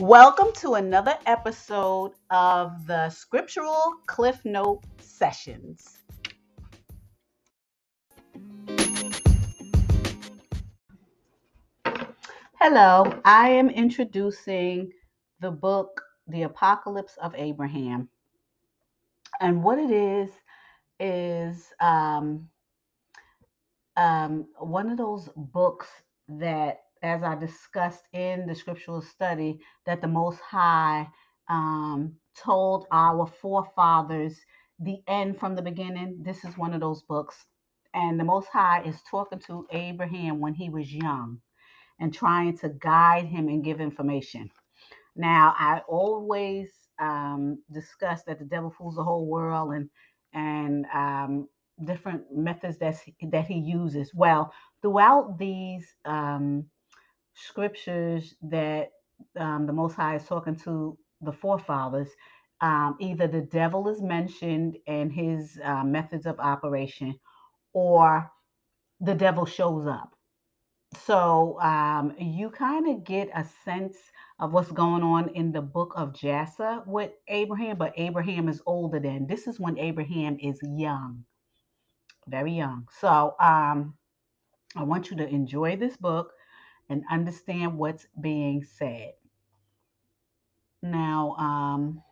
[0.00, 5.98] Welcome to another episode of the Scriptural Cliff Note Sessions.
[12.58, 14.90] Hello, I am introducing
[15.40, 18.08] the book, The Apocalypse of Abraham.
[19.42, 20.30] And what it is,
[20.98, 22.48] is um,
[23.98, 25.88] um, one of those books
[26.26, 31.08] that as I discussed in the scriptural study, that the Most High
[31.48, 34.38] um, told our forefathers
[34.78, 36.18] the end from the beginning.
[36.22, 37.36] This is one of those books.
[37.94, 41.40] And the Most High is talking to Abraham when he was young
[41.98, 44.50] and trying to guide him and give information.
[45.16, 46.70] Now, I always
[47.00, 49.90] um, discuss that the devil fools the whole world and
[50.32, 51.48] and um,
[51.84, 52.96] different methods that
[53.30, 54.12] that he uses.
[54.14, 56.66] Well, throughout these um,
[57.46, 58.90] scriptures that
[59.38, 62.08] um, the Most High is talking to the forefathers,
[62.60, 67.18] um, either the devil is mentioned and his uh, methods of operation,
[67.72, 68.30] or
[69.00, 70.10] the devil shows up.
[71.06, 73.96] So um, you kind of get a sense
[74.40, 78.98] of what's going on in the book of Jasher with Abraham, but Abraham is older
[78.98, 81.24] than this is when Abraham is young,
[82.26, 82.88] very young.
[83.00, 83.94] So um,
[84.74, 86.32] I want you to enjoy this book
[86.90, 89.14] and understand what's being said.
[90.82, 92.02] Now, um,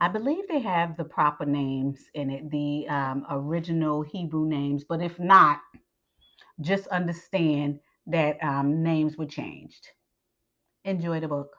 [0.00, 5.02] I believe they have the proper names in it, the um, original Hebrew names, but
[5.02, 5.60] if not,
[6.60, 9.88] just understand that um, names were changed.
[10.84, 11.56] Enjoy the book.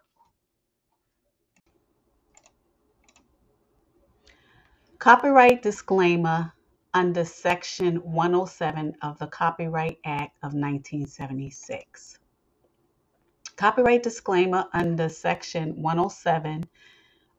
[4.99, 6.53] Copyright disclaimer
[6.93, 12.19] under Section 107 of the Copyright Act of 1976.
[13.55, 16.65] Copyright disclaimer under Section 107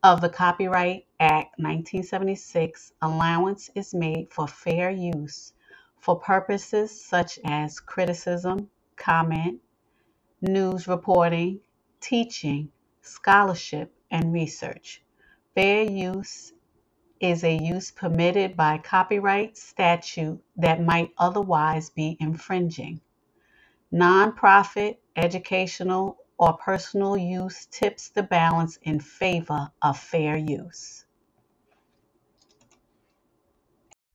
[0.03, 5.53] of the Copyright Act 1976 allowance is made for fair use
[5.99, 9.61] for purposes such as criticism, comment,
[10.43, 11.61] news reporting,
[12.01, 15.03] teaching, scholarship, and research.
[15.55, 16.53] Fair use
[17.31, 23.01] is a use permitted by copyright statute that might otherwise be infringing.
[23.93, 31.05] Nonprofit, educational, or personal use tips the balance in favor of fair use.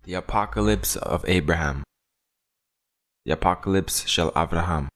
[0.03, 1.83] The Apocalypse of Abraham.
[3.25, 4.89] The Apocalypse shall Abraham.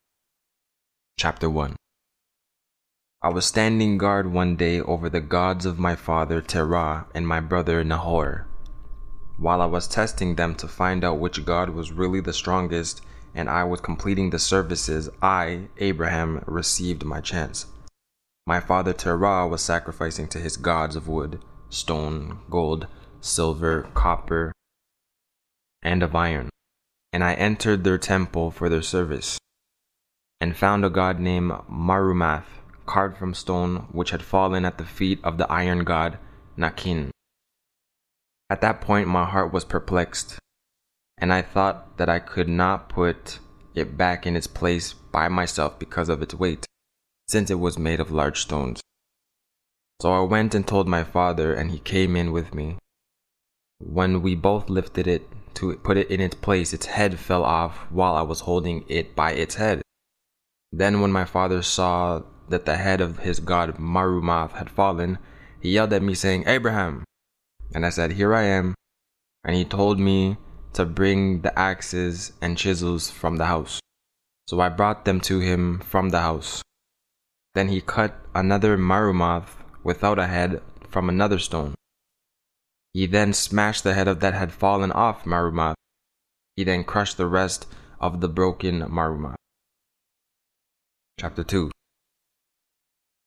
[1.18, 1.76] Chapter 1
[3.26, 7.40] I was standing guard one day over the gods of my father Terah and my
[7.40, 8.46] brother Nahor.
[9.38, 13.02] While I was testing them to find out which god was really the strongest
[13.34, 17.68] and I was completing the services, I, Abraham, received my chance.
[18.46, 22.88] My father Terah was sacrificing to his gods of wood, stone, gold,
[23.22, 24.52] silver, copper,
[25.82, 26.50] and of iron.
[27.14, 29.38] And I entered their temple for their service,
[30.42, 35.20] and found a god named Marumath carved from stone, which had fallen at the feet
[35.24, 36.18] of the iron god
[36.58, 37.10] Nakin.
[38.50, 40.38] At that point, my heart was perplexed,
[41.18, 43.40] and I thought that I could not put
[43.74, 46.66] it back in its place by myself because of its weight,
[47.28, 48.82] since it was made of large stones.
[50.02, 52.78] So I went and told my father, and he came in with me.
[53.80, 57.78] When we both lifted it to put it in its place, its head fell off
[57.90, 59.82] while I was holding it by its head.
[60.72, 65.18] Then, when my father saw that the head of his god Marumath had fallen,
[65.60, 67.04] he yelled at me, saying, Abraham!
[67.74, 68.76] And I said, Here I am.
[69.44, 70.38] And he told me
[70.74, 73.80] to bring the axes and chisels from the house.
[74.48, 76.62] So I brought them to him from the house.
[77.56, 81.74] Then he cut another Marumath without a head from another stone.
[82.94, 85.80] He then smashed the head of that had fallen off Marumath.
[86.56, 87.66] He then crushed the rest
[88.00, 89.42] of the broken Marumath.
[91.20, 91.72] Chapter 2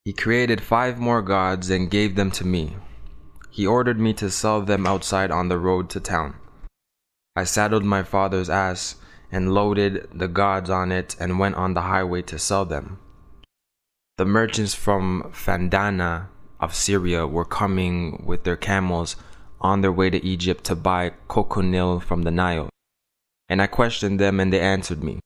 [0.06, 2.76] he created five more gods and gave them to me.
[3.50, 6.36] He ordered me to sell them outside on the road to town.
[7.34, 8.94] I saddled my father's ass
[9.32, 13.00] and loaded the gods on it and went on the highway to sell them.
[14.16, 16.28] The merchants from Fandana
[16.60, 19.16] of Syria were coming with their camels
[19.60, 22.68] on their way to Egypt to buy cochineal from the Nile.
[23.48, 25.18] And I questioned them and they answered me.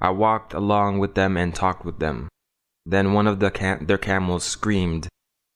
[0.00, 2.30] I walked along with them and talked with them.
[2.90, 5.06] Then one of the cam- their camels screamed,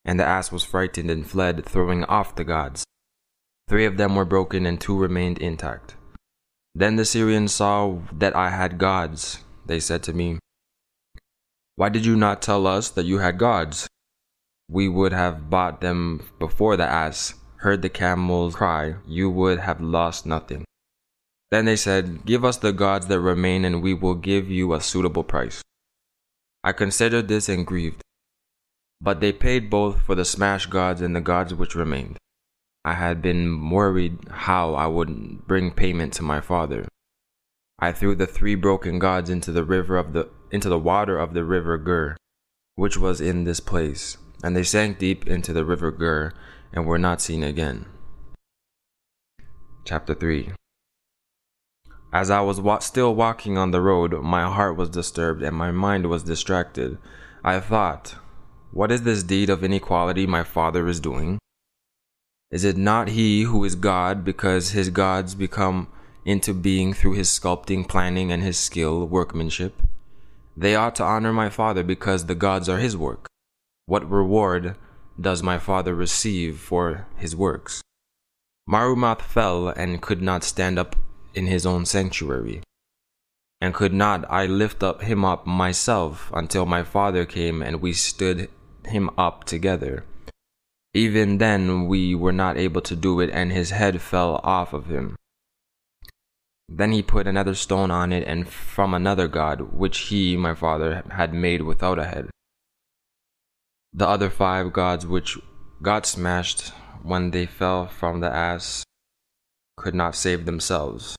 [0.05, 2.85] and the ass was frightened and fled, throwing off the gods.
[3.69, 5.97] Three of them were broken, and two remained intact.
[6.77, 9.43] Then the Syrians saw that I had gods.
[9.67, 10.39] They said to me,
[11.75, 13.89] Why did you not tell us that you had gods?
[14.71, 17.35] We would have bought them before the ass
[17.65, 20.65] heard the camels cry, you would have lost nothing.
[21.51, 24.81] Then they said, Give us the gods that remain, and we will give you a
[24.81, 25.63] suitable price.
[26.67, 28.01] I considered this and grieved.
[28.99, 32.17] But they paid both for the smashed gods and the gods which remained.
[32.87, 36.89] I had been worried how I would bring payment to my father.
[37.79, 41.35] I threw the three broken gods into the river of the into the water of
[41.35, 42.17] the river Gur,
[42.77, 46.33] which was in this place, and they sank deep into the river Gur
[46.73, 47.85] and were not seen again.
[49.85, 50.53] Chapter 3
[52.15, 55.73] As I was wa- still walking on the road, my heart was disturbed and my
[55.73, 56.97] mind was distracted.
[57.43, 58.15] I thought,
[58.71, 61.41] What is this deed of inequality my father is doing?
[62.53, 65.89] Is it not he who is God because his gods become
[66.25, 69.83] into being through his sculpting, planning, and his skill, workmanship?
[70.57, 73.27] They ought to honor my father because the gods are his work.
[73.87, 74.77] What reward
[75.21, 77.83] does my father receive for his works?
[78.71, 80.95] Marumath fell and could not stand up
[81.35, 82.63] in his own sanctuary.
[83.61, 87.93] And could not I lift up him up myself until my father came and we
[87.93, 88.49] stood
[88.87, 90.05] him up together.
[90.93, 94.87] Even then we were not able to do it, and his head fell off of
[94.87, 95.17] him.
[96.69, 101.03] Then he put another stone on it, and from another god, which he, my father,
[101.11, 102.31] had made without a head.
[103.93, 105.39] The other five gods which
[105.83, 106.69] got smashed
[107.03, 108.85] when they fell from the ass
[109.77, 111.17] could not save themselves.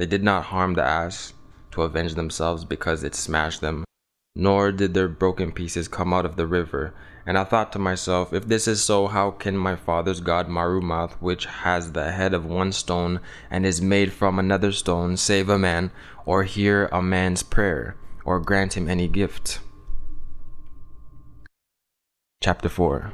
[0.00, 1.34] They did not harm the ass
[1.72, 3.84] to avenge themselves because it smashed them,
[4.34, 6.94] nor did their broken pieces come out of the river.
[7.26, 11.20] And I thought to myself, if this is so, how can my father's god Marumath,
[11.20, 13.20] which has the head of one stone
[13.50, 15.90] and is made from another stone, save a man,
[16.24, 17.94] or hear a man's prayer,
[18.24, 19.60] or grant him any gift?
[22.42, 23.12] Chapter 4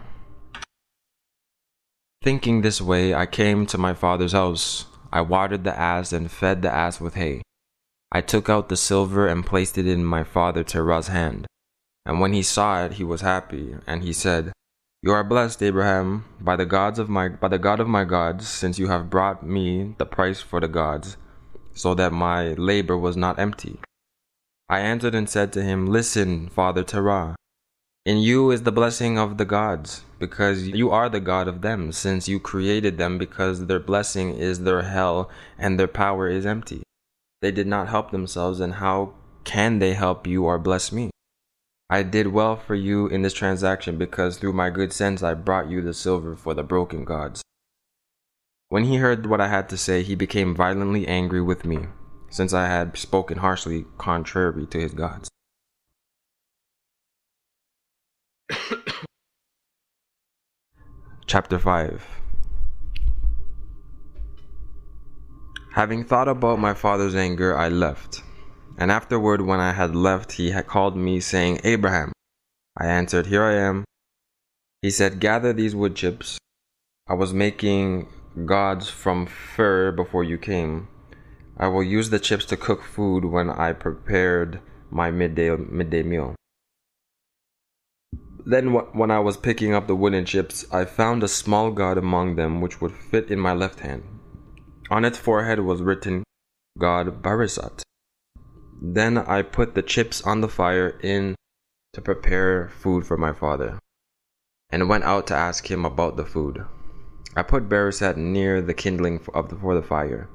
[2.23, 4.87] Thinking this way, I came to my father's house.
[5.13, 7.43] I watered the ass and fed the ass with hay.
[8.13, 11.47] I took out the silver and placed it in my father Terah's hand.
[12.05, 14.53] And when he saw it, he was happy, and he said,
[15.03, 18.47] You are blessed, Abraham, by the gods of my by the God of my gods,
[18.47, 21.17] since you have brought me the price for the gods,
[21.75, 23.81] so that my labor was not empty.
[24.69, 27.37] I answered and said to him, Listen, Father Terah,
[28.07, 31.91] in you is the blessing of the gods, because you are the God of them,
[31.91, 36.85] since you created them, because their blessing is their hell and their power is empty.
[37.43, 41.11] They did not help themselves, and how can they help you or bless me?
[41.91, 45.69] I did well for you in this transaction, because through my good sense I brought
[45.69, 47.43] you the silver for the broken gods.
[48.69, 51.87] When he heard what I had to say, he became violently angry with me,
[52.31, 55.29] since I had spoken harshly contrary to his gods.
[61.27, 62.07] Chapter 5
[65.73, 68.23] Having thought about my father's anger, I left.
[68.79, 72.13] And afterward, when I had left, he had called me, saying, Abraham.
[72.77, 73.85] I answered, Here I am.
[74.83, 76.39] He said, Gather these wood chips.
[77.09, 78.09] I was making
[78.45, 80.89] gods from fir before you came.
[81.57, 84.61] I will use the chips to cook food when I prepared
[84.91, 86.35] my midday, midday meal.
[88.49, 92.37] Then, when I was picking up the wooden chips, I found a small god among
[92.37, 94.05] them which would fit in my left hand.
[94.89, 96.23] On its forehead was written,
[96.79, 97.83] God Barisat.
[98.81, 101.35] Then I put the chips on the fire in
[101.95, 103.81] to prepare food for my father,
[104.71, 106.65] and went out to ask him about the food.
[107.35, 110.29] I put Barisat near the kindling of the, for the fire.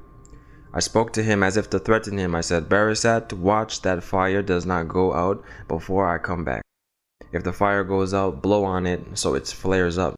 [0.73, 2.35] I spoke to him as if to threaten him.
[2.35, 6.60] I said, Barisat, watch that fire does not go out before I come back.
[7.33, 10.15] If the fire goes out, blow on it so it flares up.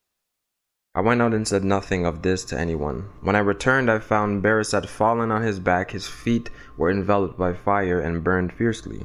[0.95, 3.09] I went out and said nothing of this to anyone.
[3.21, 5.91] When I returned, I found Barisat fallen on his back.
[5.91, 9.03] His feet were enveloped by fire and burned fiercely.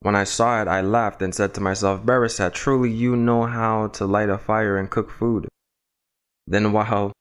[0.00, 3.88] When I saw it, I laughed and said to myself, Barisat, truly you know how
[3.88, 5.46] to light a fire and cook food.
[6.46, 7.12] Then, while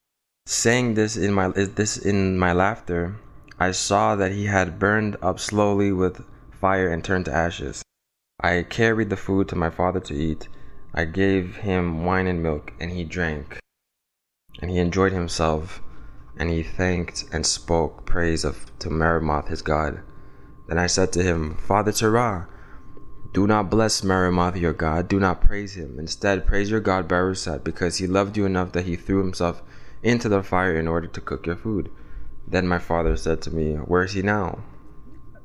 [0.47, 3.17] saying this in my this in my laughter,
[3.59, 7.83] I saw that he had burned up slowly with fire and turned to ashes.
[8.43, 10.47] I carried the food to my father to eat.
[10.95, 13.59] I gave him wine and milk, and he drank.
[14.59, 15.79] And he enjoyed himself,
[16.35, 20.01] and he thanked and spoke praise of to Merimoth his god.
[20.67, 22.47] Then I said to him, Father Terah,
[23.31, 25.99] do not bless Merimoth your god, do not praise him.
[25.99, 29.61] Instead, praise your god Barisat, because he loved you enough that he threw himself
[30.01, 31.91] into the fire in order to cook your food.
[32.47, 34.63] Then my father said to me, Where is he now?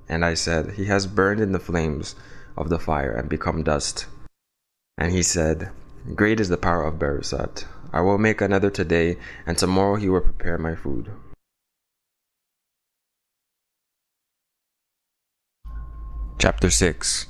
[0.08, 2.16] And I said, He has burned in the flames
[2.56, 4.06] of the fire and become dust.
[4.98, 5.70] And he said,
[6.14, 7.64] Great is the power of Berisat.
[7.92, 11.10] I will make another today, and tomorrow he will prepare my food.
[16.38, 17.26] Chapter 6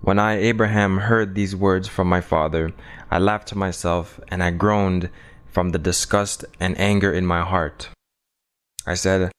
[0.00, 2.72] When I, Abraham, heard these words from my father,
[3.10, 5.10] I laughed to myself, and I groaned
[5.46, 7.90] from the disgust and anger in my heart.
[8.86, 9.30] I said,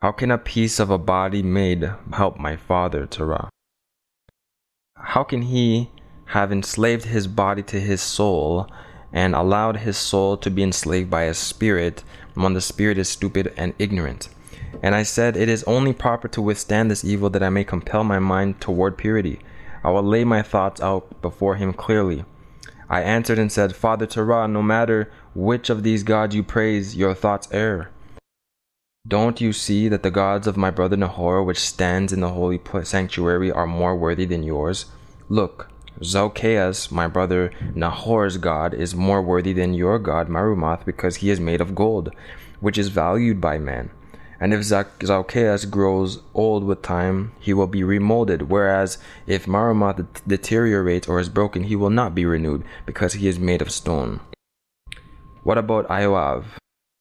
[0.00, 3.50] How can a piece of a body made help my father, Terah?
[5.00, 5.90] How can he
[6.26, 8.68] have enslaved his body to his soul
[9.12, 12.02] and allowed his soul to be enslaved by a spirit
[12.34, 14.28] when the spirit is stupid and ignorant?
[14.82, 18.04] And I said, It is only proper to withstand this evil that I may compel
[18.04, 19.40] my mind toward purity.
[19.82, 22.24] I will lay my thoughts out before him clearly.
[22.90, 27.14] I answered and said, Father Terah, no matter which of these gods you praise, your
[27.14, 27.90] thoughts err.
[29.08, 32.60] Don't you see that the gods of my brother Nahor, which stands in the holy
[32.82, 34.84] sanctuary, are more worthy than yours?
[35.30, 35.70] Look,
[36.02, 41.40] Zalceus, my brother Nahor's god, is more worthy than your god Marumath because he is
[41.40, 42.10] made of gold,
[42.60, 43.90] which is valued by man.
[44.38, 51.08] And if Zalceus grows old with time, he will be remolded, whereas if Marumath deteriorates
[51.08, 54.20] or is broken, he will not be renewed because he is made of stone.
[55.44, 56.57] What about Ioav?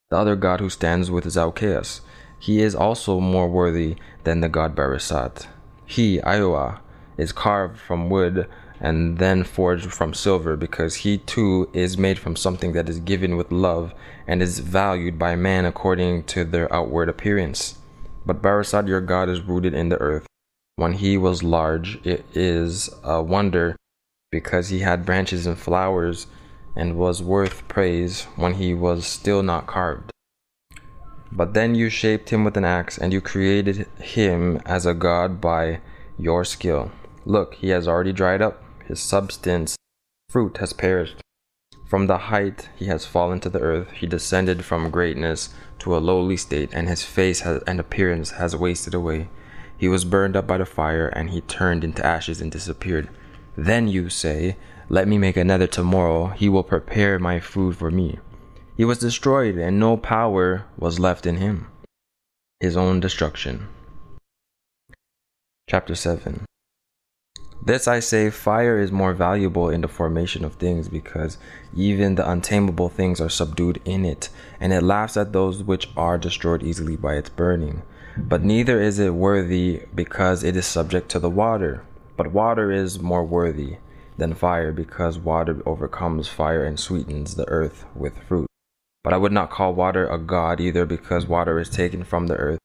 [0.09, 2.01] The other god who stands with Zalceus.
[2.39, 5.47] He is also more worthy than the god Berisat.
[5.85, 6.81] He, Iowa,
[7.17, 8.47] is carved from wood
[8.79, 13.35] and then forged from silver because he too is made from something that is given
[13.35, 13.93] with love
[14.27, 17.79] and is valued by man according to their outward appearance.
[18.25, 20.27] But Berisat, your God, is rooted in the earth.
[20.75, 23.75] When he was large, it is a wonder
[24.31, 26.27] because he had branches and flowers
[26.77, 30.11] and was worth praise when he was still not carved.
[31.31, 35.41] But then you shaped him with an axe, and you created him as a god
[35.41, 35.81] by
[36.17, 36.91] your skill.
[37.25, 39.75] Look, he has already dried up, his substance,
[40.29, 41.17] fruit has perished.
[41.89, 45.99] From the height he has fallen to the earth, he descended from greatness to a
[45.99, 49.29] lowly state, and his face has, and appearance has wasted away.
[49.77, 53.09] He was burned up by the fire, and he turned into ashes and disappeared.
[53.55, 54.57] Then you say,
[54.89, 56.27] let me make another tomorrow.
[56.27, 58.19] He will prepare my food for me.
[58.77, 61.67] He was destroyed, and no power was left in him.
[62.61, 63.67] His own destruction.
[65.69, 66.45] Chapter 7
[67.65, 71.37] This I say, fire is more valuable in the formation of things because
[71.75, 76.17] even the untamable things are subdued in it, and it laughs at those which are
[76.17, 77.81] destroyed easily by its burning.
[78.15, 81.83] But neither is it worthy because it is subject to the water,
[82.15, 83.77] but water is more worthy
[84.17, 88.47] than fire, because water overcomes fire and sweetens the earth with fruit.
[89.03, 92.35] But I would not call water a god either, because water is taken from the
[92.35, 92.59] earth,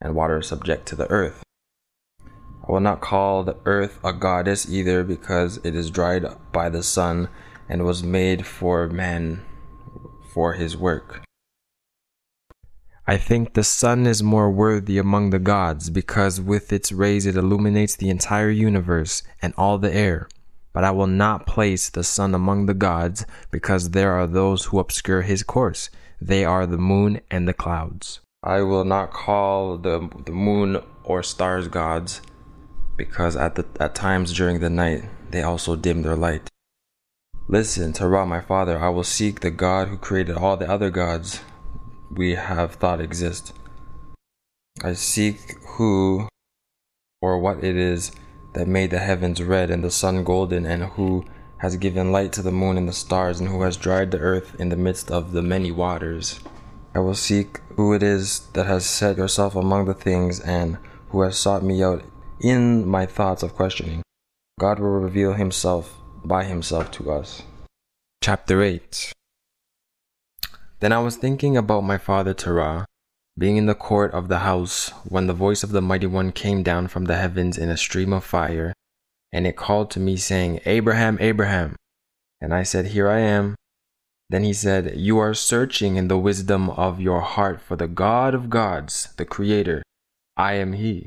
[0.00, 1.42] and water is subject to the earth.
[2.22, 6.82] I will not call the earth a goddess either, because it is dried by the
[6.82, 7.28] sun
[7.68, 9.42] and was made for man
[10.32, 11.22] for his work.
[13.06, 17.36] I think the sun is more worthy among the gods because with its rays it
[17.36, 20.28] illuminates the entire universe and all the air.
[20.78, 24.78] But I will not place the sun among the gods, because there are those who
[24.78, 25.90] obscure his course.
[26.20, 28.20] They are the moon and the clouds.
[28.44, 32.22] I will not call the, the moon or stars gods,
[32.96, 36.48] because at, the, at times during the night they also dim their light.
[37.48, 41.40] Listen, Terah, my father, I will seek the God who created all the other gods
[42.08, 43.52] we have thought exist.
[44.84, 46.28] I seek who
[47.20, 48.12] or what it is
[48.58, 51.24] that made the heavens red and the sun golden, and who
[51.58, 54.58] has given light to the moon and the stars, and who has dried the earth
[54.58, 56.40] in the midst of the many waters.
[56.92, 60.76] I will seek who it is that has set yourself among the things, and
[61.10, 62.02] who has sought me out
[62.40, 64.02] in my thoughts of questioning.
[64.58, 67.44] God will reveal himself by himself to us.
[68.20, 69.12] Chapter 8
[70.80, 72.87] Then I was thinking about my father Terah
[73.38, 76.64] being in the court of the house, when the voice of the Mighty One came
[76.64, 78.72] down from the heavens in a stream of fire,
[79.32, 81.76] and it called to me, saying, Abraham, Abraham.
[82.40, 83.54] And I said, Here I am.
[84.28, 88.34] Then he said, You are searching in the wisdom of your heart for the God
[88.34, 89.82] of gods, the Creator.
[90.36, 91.06] I am He.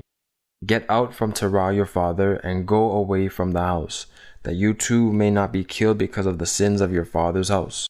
[0.66, 4.06] Get out from Terah your father, and go away from the house,
[4.44, 7.88] that you too may not be killed because of the sins of your father's house.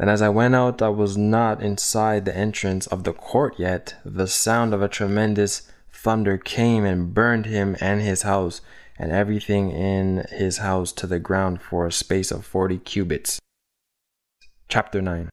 [0.00, 3.96] And as I went out, I was not inside the entrance of the court yet.
[4.02, 8.62] The sound of a tremendous thunder came and burned him and his house
[8.98, 13.38] and everything in his house to the ground for a space of forty cubits.
[14.68, 15.28] Chapter 9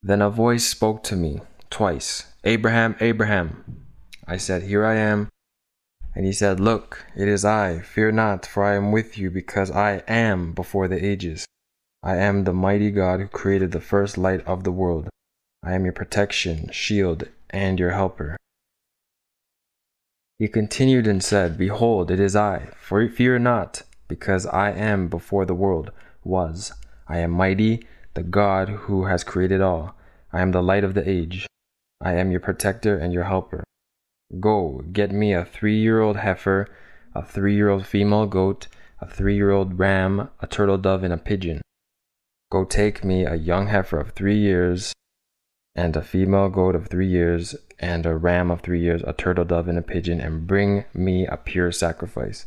[0.00, 3.86] Then a voice spoke to me twice Abraham, Abraham.
[4.24, 5.30] I said, Here I am.
[6.14, 7.80] And he said, Look, it is I.
[7.80, 11.44] Fear not, for I am with you, because I am before the ages.
[12.02, 15.08] I am the mighty God who created the first light of the world.
[15.64, 18.36] I am your protection, shield, and your helper.
[20.38, 22.68] He continued and said, Behold, it is I.
[22.80, 25.90] For fear not, because I am before the world
[26.22, 26.72] was.
[27.08, 29.96] I am mighty, the God who has created all.
[30.32, 31.48] I am the light of the age.
[32.00, 33.64] I am your protector and your helper.
[34.38, 36.68] Go, get me a three year old heifer,
[37.14, 38.68] a three year old female goat,
[39.00, 41.60] a three year old ram, a turtle dove, and a pigeon.
[42.50, 44.94] Go take me a young heifer of three years,
[45.74, 49.44] and a female goat of three years, and a ram of three years, a turtle
[49.44, 52.46] dove, and a pigeon, and bring me a pure sacrifice.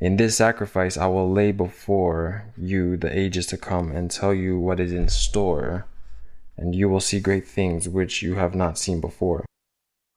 [0.00, 4.58] In this sacrifice I will lay before you the ages to come, and tell you
[4.58, 5.86] what is in store,
[6.56, 9.44] and you will see great things which you have not seen before.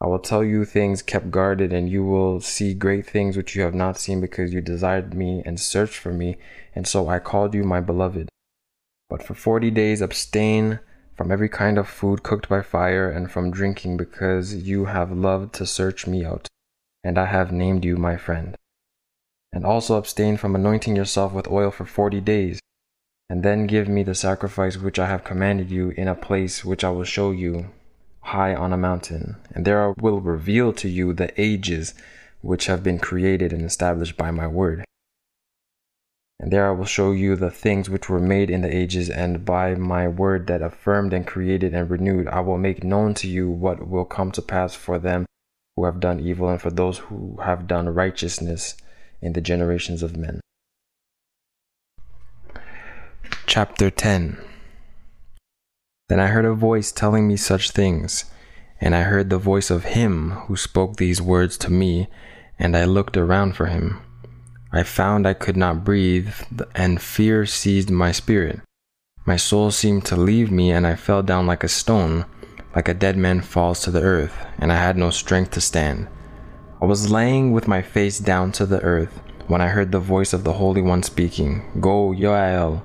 [0.02, 3.62] I will tell you things kept guarded, and you will see great things which you
[3.62, 6.38] have not seen, because you desired me and searched for me,
[6.74, 8.28] and so I called you my beloved.
[9.10, 10.80] But for forty days abstain
[11.16, 15.54] from every kind of food cooked by fire, and from drinking, because you have loved
[15.56, 16.48] to search me out,
[17.04, 18.56] and I have named you my friend.
[19.52, 22.60] And also abstain from anointing yourself with oil for forty days,
[23.30, 26.84] and then give me the sacrifice which I have commanded you in a place which
[26.84, 27.72] I will show you
[28.22, 31.96] high on a mountain, and there I will reveal to you the ages
[32.42, 34.86] which have been created and established by my word.
[36.40, 39.44] And there I will show you the things which were made in the ages, and
[39.44, 43.50] by my word that affirmed and created and renewed, I will make known to you
[43.50, 45.26] what will come to pass for them
[45.76, 48.78] who have done evil and for those who have done righteousness
[49.22, 50.40] in the generations of men.
[53.46, 54.38] Chapter 10
[56.10, 58.26] then I heard a voice telling me such things,
[58.82, 62.08] and I heard the voice of him who spoke these words to me,
[62.58, 64.02] and I looked around for him.
[64.72, 66.34] I found I could not breathe,
[66.76, 68.60] and fear seized my spirit.
[69.26, 72.26] My soul seemed to leave me, and I fell down like a stone,
[72.76, 76.08] like a dead man falls to the earth, and I had no strength to stand.
[76.82, 80.34] I was laying with my face down to the earth when I heard the voice
[80.34, 82.84] of the Holy One speaking, Go, Yoel,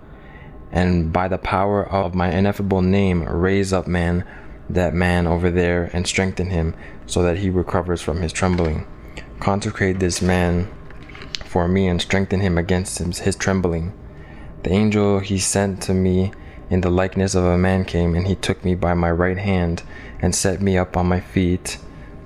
[0.72, 4.24] and by the power of my ineffable name raise up man
[4.70, 8.86] that man over there and strengthen him so that he recovers from his trembling
[9.38, 10.66] consecrate this man
[11.54, 13.92] for me and strengthen him against his, his trembling
[14.64, 16.32] the angel he sent to me
[16.68, 19.80] in the likeness of a man came and he took me by my right hand
[20.18, 21.78] and set me up on my feet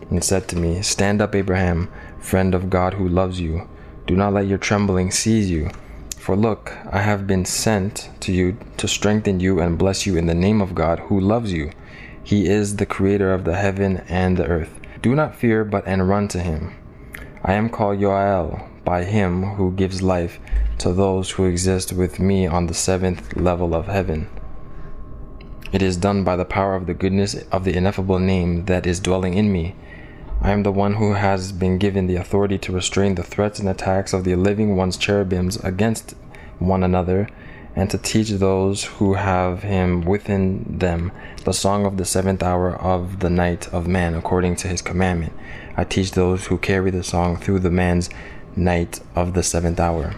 [0.08, 3.68] and said to me stand up abraham friend of god who loves you
[4.06, 5.70] do not let your trembling seize you
[6.16, 10.26] for look, I have been sent to you to strengthen you and bless you in
[10.26, 11.70] the name of God who loves you.
[12.22, 14.78] He is the creator of the heaven and the earth.
[15.00, 16.74] Do not fear, but and run to him.
[17.42, 20.40] I am called Yoel by him who gives life
[20.78, 24.30] to those who exist with me on the seventh level of heaven.
[25.72, 28.98] It is done by the power of the goodness of the ineffable name that is
[28.98, 29.76] dwelling in me.
[30.40, 33.68] I am the one who has been given the authority to restrain the threats and
[33.68, 36.14] attacks of the living one's cherubims against
[36.58, 37.28] one another,
[37.76, 41.12] and to teach those who have him within them
[41.44, 45.34] the song of the seventh hour of the night of man according to his commandment.
[45.76, 48.08] I teach those who carry the song through the man's
[48.58, 50.14] night of the seventh hour.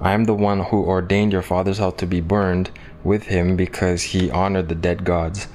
[0.00, 2.70] I am the one who ordained your father's house to be burned
[3.02, 5.48] with him because he honored the dead gods.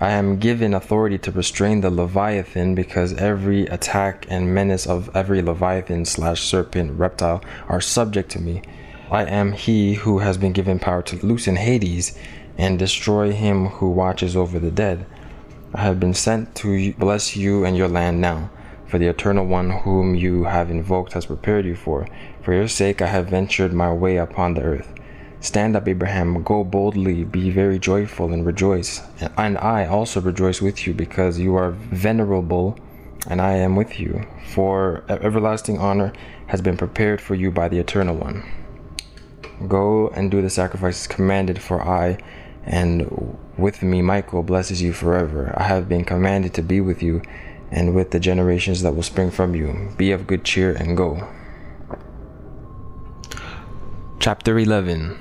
[0.00, 5.40] I am given authority to restrain the Leviathan because every attack and menace of every
[5.40, 8.62] Leviathan slash serpent reptile are subject to me.
[9.10, 12.18] I am he who has been given power to loosen Hades
[12.58, 15.06] and destroy him who watches over the dead.
[15.72, 18.50] I have been sent to bless you and your land now,
[18.94, 22.06] for the eternal one whom you have invoked has prepared you for.
[22.42, 24.94] For your sake I have ventured my way upon the earth.
[25.40, 29.02] Stand up, Abraham, go boldly, be very joyful and rejoice.
[29.36, 32.78] And I also rejoice with you because you are venerable
[33.26, 34.28] and I am with you.
[34.52, 36.12] For everlasting honor
[36.46, 38.48] has been prepared for you by the Eternal One.
[39.66, 42.18] Go and do the sacrifices commanded, for I
[42.62, 45.52] and with me Michael blesses you forever.
[45.56, 47.22] I have been commanded to be with you
[47.74, 49.90] and with the generations that will spring from you.
[49.98, 51.28] Be of good cheer and go.
[54.18, 55.18] Chapter 11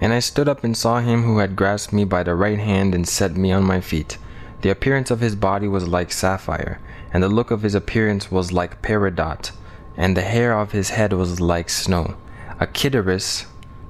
[0.00, 2.94] and I stood up and saw him who had grasped me by the right hand
[2.94, 4.16] and set me on my feet.
[4.62, 6.80] The appearance of his body was like sapphire,
[7.12, 9.50] and the look of his appearance was like peridot,
[9.96, 12.16] and the hair of his head was like snow.
[12.60, 13.46] A kiddaris,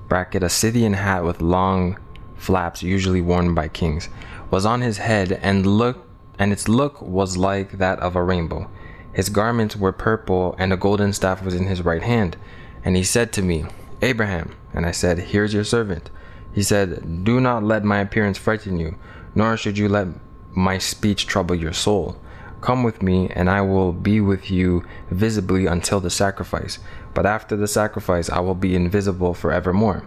[0.08, 1.98] bracket, a Scythian hat with long
[2.36, 4.08] flaps usually worn by kings,
[4.50, 6.07] was on his head, and looked
[6.38, 8.70] and its look was like that of a rainbow.
[9.12, 12.36] His garments were purple, and a golden staff was in his right hand.
[12.84, 13.64] And he said to me,
[14.00, 14.54] Abraham.
[14.72, 16.10] And I said, Here's your servant.
[16.52, 18.96] He said, Do not let my appearance frighten you,
[19.34, 20.08] nor should you let
[20.52, 22.16] my speech trouble your soul.
[22.60, 26.78] Come with me, and I will be with you visibly until the sacrifice.
[27.14, 30.04] But after the sacrifice, I will be invisible forevermore.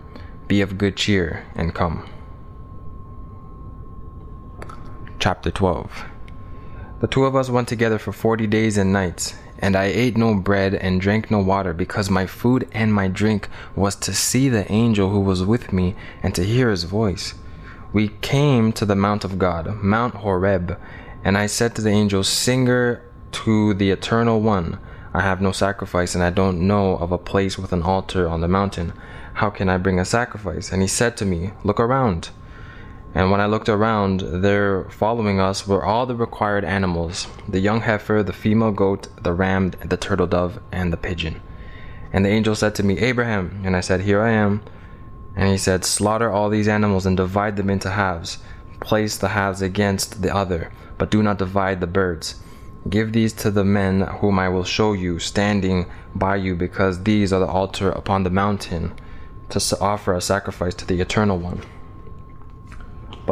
[0.48, 2.10] Be of good cheer, and come.
[5.20, 6.11] Chapter 12
[7.02, 10.36] The two of us went together for forty days and nights, and I ate no
[10.36, 14.72] bread and drank no water, because my food and my drink was to see the
[14.72, 17.34] angel who was with me and to hear his voice.
[17.92, 20.78] We came to the mount of God, Mount Horeb,
[21.24, 24.78] and I said to the angel, Singer to the Eternal One,
[25.12, 28.42] I have no sacrifice, and I don't know of a place with an altar on
[28.42, 28.94] the mountain.
[29.34, 30.72] How can I bring a sacrifice?
[30.72, 32.30] And he said to me, Look around.
[33.14, 37.82] And when I looked around, there following us were all the required animals the young
[37.82, 41.42] heifer, the female goat, the ram, the turtle dove, and the pigeon.
[42.14, 43.62] And the angel said to me, Abraham.
[43.66, 44.62] And I said, Here I am.
[45.36, 48.38] And he said, Slaughter all these animals and divide them into halves.
[48.80, 52.36] Place the halves against the other, but do not divide the birds.
[52.90, 57.32] Give these to the men whom I will show you, standing by you, because these
[57.32, 58.94] are the altar upon the mountain,
[59.50, 61.62] to offer a sacrifice to the Eternal One.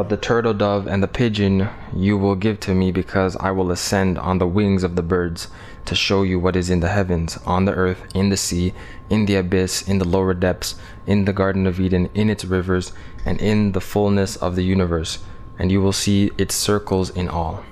[0.00, 3.70] But the turtle dove and the pigeon you will give to me, because I will
[3.70, 5.48] ascend on the wings of the birds
[5.84, 8.72] to show you what is in the heavens, on the earth, in the sea,
[9.10, 12.94] in the abyss, in the lower depths, in the Garden of Eden, in its rivers,
[13.26, 15.18] and in the fullness of the universe,
[15.58, 17.62] and you will see its circles in all.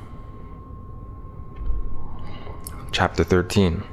[2.93, 3.85] Chapter 13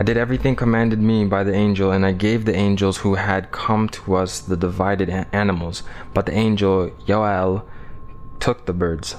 [0.00, 3.52] I did everything commanded me by the angel, and I gave the angels who had
[3.52, 5.82] come to us the divided animals.
[6.14, 7.66] But the angel Yoel
[8.38, 9.16] took the birds.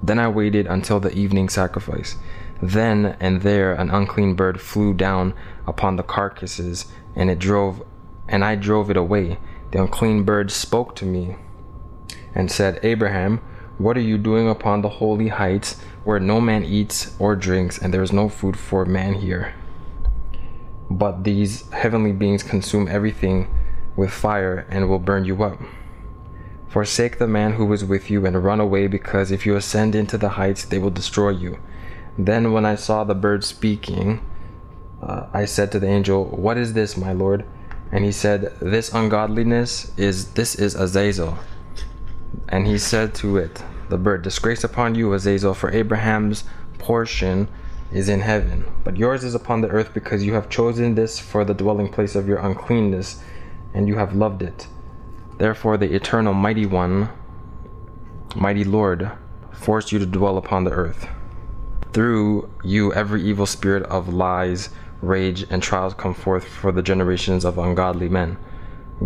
[0.00, 2.16] Then I waited until the evening sacrifice.
[2.62, 5.34] Then and there an unclean bird flew down
[5.66, 7.82] upon the carcasses, and it drove,
[8.28, 9.38] and I drove it away.
[9.72, 11.34] The unclean bird spoke to me,
[12.36, 13.38] and said, Abraham,
[13.78, 17.92] what are you doing upon the holy heights, where no man eats or drinks, and
[17.92, 19.54] there is no food for man here?
[20.90, 23.48] But these heavenly beings consume everything
[23.96, 25.58] with fire and will burn you up.
[26.68, 30.18] Forsake the man who is with you and run away, because if you ascend into
[30.18, 31.58] the heights, they will destroy you.
[32.18, 34.20] Then, when I saw the bird speaking,
[35.02, 37.44] uh, I said to the angel, What is this, my lord?
[37.92, 41.38] And he said, This ungodliness is this is Azazel.
[42.48, 46.44] And he said to it, the bird, Disgrace upon you, Azazel, for Abraham's
[46.78, 47.48] portion
[47.92, 51.44] is in heaven, but yours is upon the earth because you have chosen this for
[51.44, 53.22] the dwelling place of your uncleanness,
[53.74, 54.66] and you have loved it.
[55.38, 57.08] Therefore, the eternal mighty one,
[58.36, 59.10] mighty Lord,
[59.52, 61.08] forced you to dwell upon the earth.
[61.92, 64.70] Through you, every evil spirit of lies,
[65.02, 68.36] rage, and trials come forth for the generations of ungodly men.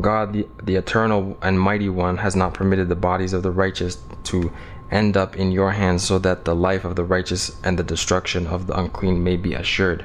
[0.00, 3.98] God, the, the eternal and mighty one, has not permitted the bodies of the righteous
[4.24, 4.52] to
[4.90, 8.46] end up in your hands so that the life of the righteous and the destruction
[8.46, 10.04] of the unclean may be assured.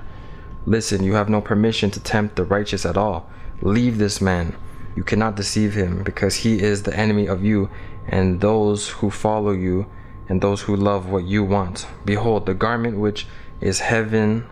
[0.65, 3.29] Listen, you have no permission to tempt the righteous at all.
[3.61, 4.55] Leave this man.
[4.95, 7.69] You cannot deceive him, because he is the enemy of you
[8.07, 9.85] and those who follow you
[10.27, 11.87] and those who love what you want.
[12.05, 13.25] Behold, the garment which
[13.61, 14.47] is heaven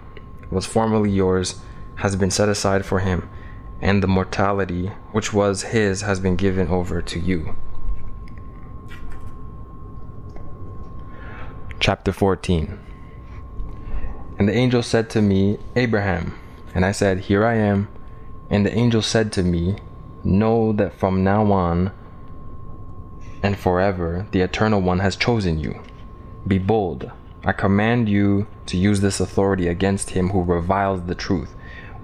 [0.49, 1.59] was formerly yours
[1.95, 3.29] has been set aside for him,
[3.81, 7.55] and the mortality which was his has been given over to you.
[11.79, 12.79] Chapter 14
[14.39, 16.37] And the angel said to me, Abraham.
[16.73, 17.87] And I said, Here I am.
[18.49, 19.77] And the angel said to me,
[20.23, 21.91] Know that from now on
[23.43, 25.81] and forever the Eternal One has chosen you.
[26.45, 27.11] Be bold.
[27.45, 31.55] I command you to use this authority against him who reviles the truth.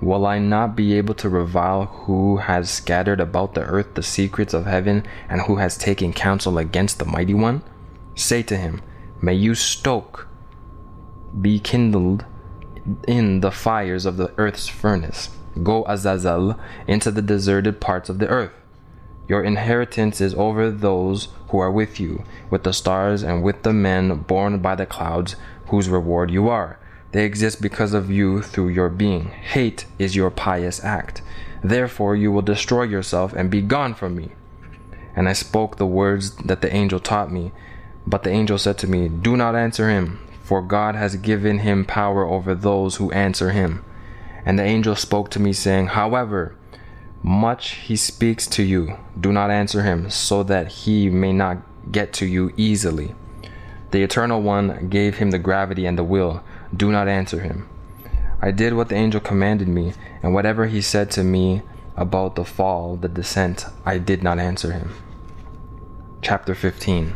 [0.02, 4.54] Will I not be able to revile who has scattered about the earth the secrets
[4.54, 7.64] of heaven and who has taken counsel against the Mighty One?
[8.16, 8.82] Say to him,
[9.22, 10.28] May you stoke,
[11.40, 12.26] be kindled
[13.08, 15.30] in the fires of the earth's furnace.
[15.62, 18.52] Go, Azazel, into the deserted parts of the earth.
[19.28, 23.72] Your inheritance is over those who are with you, with the stars and with the
[23.72, 25.36] men born by the clouds,
[25.68, 26.78] whose reward you are.
[27.14, 29.30] They exist because of you through your being.
[29.30, 31.22] Hate is your pious act.
[31.64, 34.32] Therefore, you will destroy yourself and be gone from me.
[35.16, 37.52] And I spoke the words that the angel taught me
[38.06, 41.86] but the angel said to me, Do not answer him, for God has given him
[41.86, 43.84] power over those who answer him.
[44.46, 46.56] And the angel spoke to me, saying, However,
[47.22, 51.58] much he speaks to you, do not answer him, so that he may not
[51.92, 53.16] get to you easily.
[53.92, 56.44] The Eternal One gave him the gravity and the will.
[56.76, 57.70] Do not answer him.
[58.42, 61.62] I did what the angel commanded me, and whatever he said to me
[61.96, 64.94] about the fall, the descent, I did not answer him.
[66.22, 67.14] Chapter 15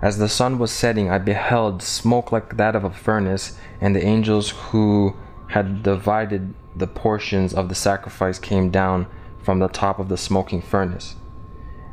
[0.00, 4.04] As the sun was setting, I beheld smoke like that of a furnace, and the
[4.04, 5.14] angels who
[5.48, 9.06] had divided the portions of the sacrifice came down
[9.42, 11.16] from the top of the smoking furnace.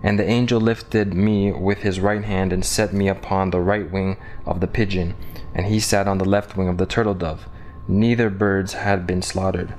[0.02, 3.90] And the angel lifted me with his right hand and set me upon the right
[3.92, 5.16] wing of the pigeon,
[5.54, 7.48] and he sat on the left wing of the turtle dove.
[7.88, 9.74] Neither birds had been slaughtered.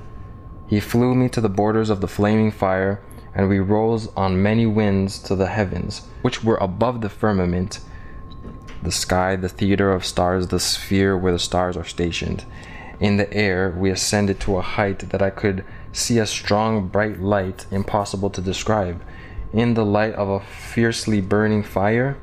[0.67, 3.01] He flew me to the borders of the flaming fire,
[3.33, 7.79] and we rose on many winds to the heavens, which were above the firmament,
[8.83, 12.45] the sky, the theater of stars, the sphere where the stars are stationed.
[12.99, 17.19] In the air, we ascended to a height that I could see a strong, bright
[17.19, 19.01] light impossible to describe
[19.53, 22.17] in the light of a fiercely burning fire,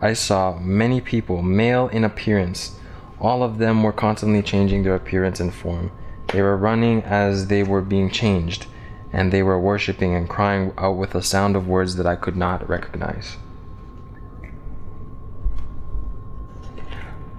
[0.00, 2.78] I saw many people, male in appearance.
[3.20, 5.90] All of them were constantly changing their appearance and form.
[6.28, 8.66] They were running as they were being changed,
[9.12, 12.36] and they were worshiping and crying out with a sound of words that I could
[12.36, 13.36] not recognize.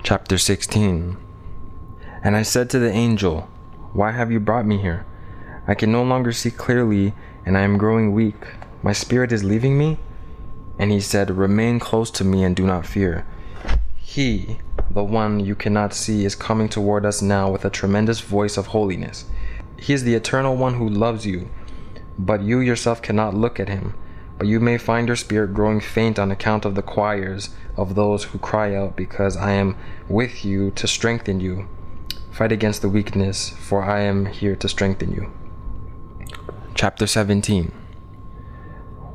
[0.03, 1.17] Chapter 16
[2.23, 3.49] And I said to the angel,
[3.93, 5.05] Why have you brought me here?
[5.67, 7.13] I can no longer see clearly,
[7.45, 8.45] and I am growing weak.
[8.87, 9.97] My spirit is leaving me?
[10.79, 13.27] And he said, Remain close to me and do not fear.
[13.97, 18.55] He, the one you cannot see, is coming toward us now with a tremendous voice
[18.55, 19.25] of holiness.
[19.77, 21.49] He is the eternal one who loves you,
[22.17, 23.93] but you yourself cannot look at him.
[24.37, 28.23] But you may find your spirit growing faint on account of the choirs of those
[28.23, 29.75] who cry out, because I am
[30.07, 31.67] with you to strengthen you.
[32.31, 35.29] Fight against the weakness, for I am here to strengthen you.
[36.73, 37.73] Chapter 17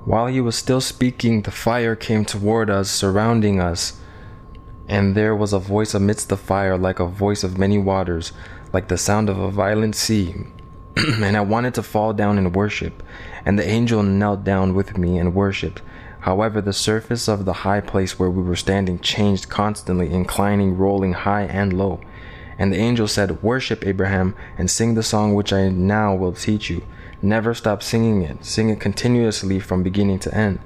[0.04, 4.00] while he was still speaking, the fire came toward us, surrounding us.
[4.88, 8.32] And there was a voice amidst the fire, like a voice of many waters,
[8.72, 10.34] like the sound of a violent sea.
[10.96, 13.02] and I wanted to fall down and worship.
[13.44, 15.82] And the angel knelt down with me and worshipped.
[16.20, 21.14] However, the surface of the high place where we were standing changed constantly, inclining, rolling
[21.14, 22.00] high and low.
[22.58, 26.70] And the angel said, Worship Abraham, and sing the song which I now will teach
[26.70, 26.82] you.
[27.24, 28.44] Never stop singing it.
[28.44, 30.58] Sing it continuously from beginning to end.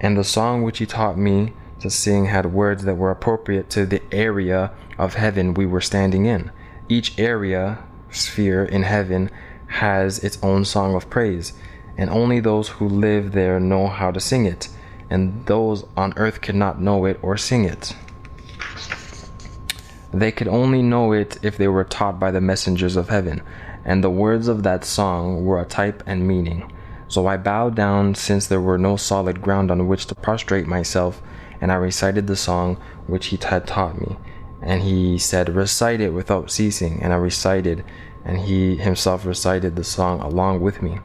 [0.00, 3.86] And the song which he taught me to sing had words that were appropriate to
[3.86, 6.50] the area of heaven we were standing in.
[6.88, 7.78] Each area,
[8.10, 9.30] sphere in heaven,
[9.68, 11.52] has its own song of praise,
[11.96, 14.68] and only those who live there know how to sing it,
[15.10, 17.94] and those on earth cannot know it or sing it.
[20.12, 23.42] They could only know it if they were taught by the messengers of heaven
[23.84, 26.72] and the words of that song were a type and meaning.
[27.08, 31.20] So I bowed down since there were no solid ground on which to prostrate myself,
[31.60, 34.16] and I recited the song which he had taught me.
[34.62, 37.02] And he said, Recite it without ceasing.
[37.02, 37.84] And I recited,
[38.24, 41.00] and he himself recited the song along with me.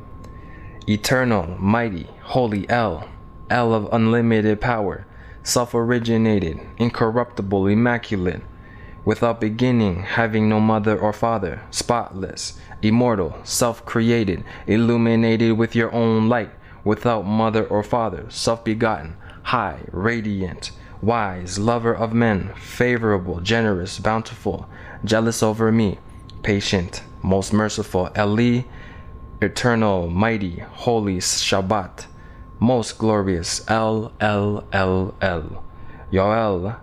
[0.88, 3.10] Eternal, mighty, holy El,
[3.50, 5.06] El of unlimited power,
[5.44, 8.42] self originated, incorruptible, immaculate,
[9.04, 16.30] without beginning, having no mother or father, spotless, immortal, self created, illuminated with your own
[16.30, 16.52] light,
[16.84, 24.70] without mother or father, self begotten, high, radiant, wise, lover of men, favorable, generous, bountiful,
[25.04, 25.98] jealous over me,
[26.44, 28.62] patient, most merciful, Eli,
[29.42, 32.06] eternal, mighty, holy, Shabbat,
[32.60, 35.64] most glorious, El, El, El, El,
[36.12, 36.80] Yoel,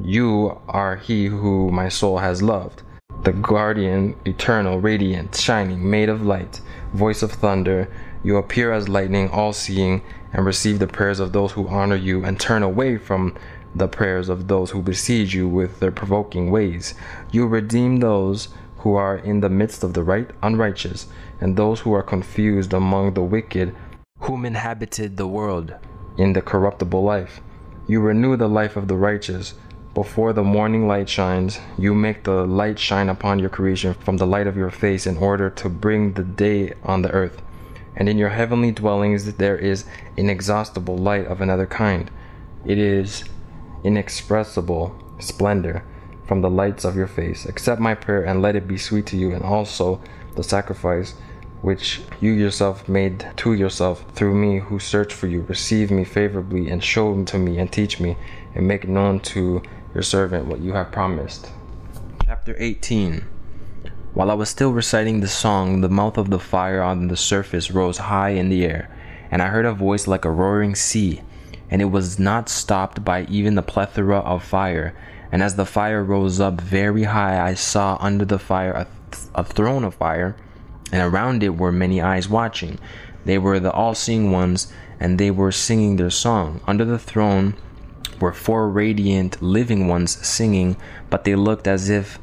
[0.00, 2.82] you are he who my soul has loved
[3.22, 6.60] the guardian, eternal, radiant, shining, made of light,
[6.92, 7.88] voice of thunder,
[8.24, 12.24] you appear as lightning, all seeing, and receive the prayers of those who honor you,
[12.24, 13.36] and turn away from
[13.74, 16.94] the prayers of those who besiege you with their provoking ways.
[17.30, 21.06] You redeem those who are in the midst of the right unrighteous,
[21.40, 23.74] and those who are confused among the wicked,
[24.18, 25.74] whom inhabited the world
[26.18, 27.40] in the corruptible life.
[27.86, 29.54] You renew the life of the righteous
[29.94, 34.26] before the morning light shines, you make the light shine upon your creation from the
[34.26, 37.42] light of your face in order to bring the day on the earth.
[37.94, 39.84] And in your heavenly dwellings there is
[40.16, 42.10] inexhaustible light of another kind.
[42.64, 43.24] It is
[43.84, 45.84] inexpressible splendor
[46.26, 47.44] from the lights of your face.
[47.44, 50.00] Accept my prayer and let it be sweet to you, and also
[50.36, 51.14] the sacrifice
[51.60, 55.42] which you yourself made to yourself through me who search for you.
[55.42, 58.16] Receive me favorably and show to me and teach me
[58.54, 59.62] and make known to
[59.94, 61.48] your servant what you have promised.
[62.24, 63.24] Chapter 18
[64.14, 67.70] While I was still reciting the song, the mouth of the fire on the surface
[67.70, 68.90] rose high in the air,
[69.30, 71.20] and I heard a voice like a roaring sea,
[71.70, 74.94] and it was not stopped by even the plethora of fire.
[75.30, 79.26] And as the fire rose up very high, I saw under the fire a, th-
[79.34, 80.36] a throne of fire,
[80.92, 82.78] and around it were many eyes watching.
[83.24, 86.60] They were the all seeing ones, and they were singing their song.
[86.66, 87.54] Under the throne
[88.22, 90.76] were four radiant living ones singing,
[91.10, 92.20] but they looked as if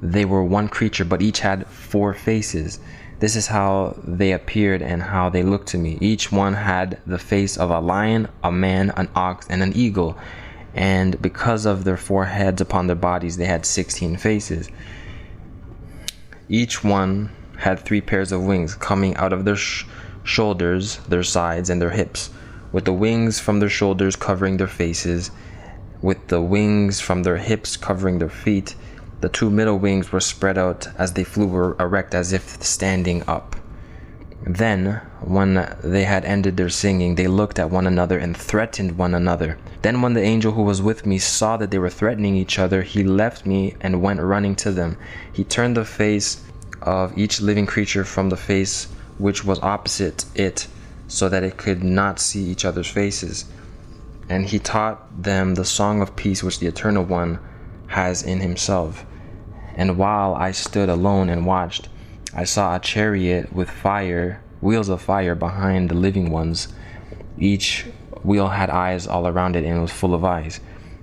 [0.00, 2.80] they were one creature, but each had four faces.
[3.20, 5.98] This is how they appeared and how they looked to me.
[6.00, 10.18] Each one had the face of a lion, a man, an ox, and an eagle.
[10.74, 14.70] And because of their four heads upon their bodies, they had 16 faces.
[16.48, 19.84] Each one had three pairs of wings coming out of their sh-
[20.24, 22.30] shoulders, their sides, and their hips,
[22.72, 25.30] with the wings from their shoulders covering their faces,
[26.00, 28.74] with the wings from their hips covering their feet
[29.22, 33.54] the two middle wings were spread out as they flew erect as if standing up.
[34.44, 39.14] Then, when they had ended their singing, they looked at one another and threatened one
[39.14, 39.58] another.
[39.82, 42.82] Then, when the angel who was with me saw that they were threatening each other,
[42.82, 44.96] he left me and went running to them.
[45.32, 46.42] He turned the face
[46.82, 50.66] of each living creature from the face which was opposite it,
[51.12, 53.44] so that it could not see each other's faces.
[54.30, 57.38] And he taught them the song of peace which the Eternal One
[57.88, 59.04] has in himself.
[59.74, 61.90] And while I stood alone and watched,
[62.34, 66.68] I saw a chariot with fire, wheels of fire behind the living ones.
[67.38, 67.86] Each
[68.22, 70.60] wheel had eyes all around it and was full of eyes.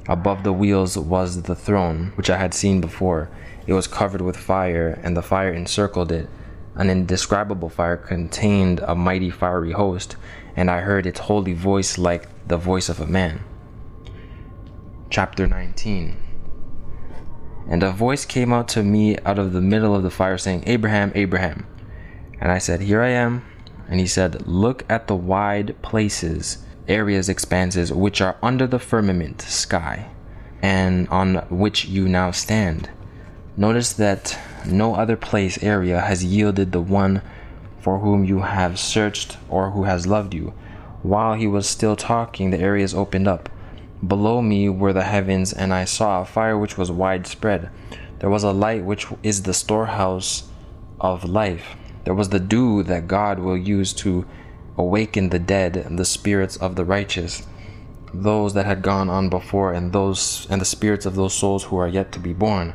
[0.08, 3.30] Above the wheels was the throne, which I had seen before.
[3.68, 6.28] It was covered with fire, and the fire encircled it.
[6.76, 10.16] An indescribable fire contained a mighty fiery host,
[10.56, 13.42] and I heard its holy voice like the voice of a man.
[15.10, 16.30] Chapter 19
[17.70, 20.64] and a voice came out to me out of the middle of the fire, saying,
[20.66, 21.68] Abraham, Abraham.
[22.42, 23.46] And I said, Here I am.
[23.88, 29.42] And he said, Look at the wide places, areas, expanses, which are under the firmament,
[29.44, 30.10] sky,
[30.64, 32.90] and on which you now stand.
[33.60, 37.22] Notice that no other place, area, has yielded the one
[37.82, 40.54] for whom you have searched or who has loved you.
[41.04, 43.50] While he was still talking, the areas opened up
[44.08, 47.70] Below me were the heavens, and I saw a fire which was widespread.
[48.20, 50.48] There was a light which is the storehouse
[51.02, 51.76] of life.
[52.06, 54.26] There was the dew that God will use to
[54.78, 57.46] awaken the dead and the spirits of the righteous,
[58.14, 61.76] those that had gone on before, and those and the spirits of those souls who
[61.76, 62.74] are yet to be born.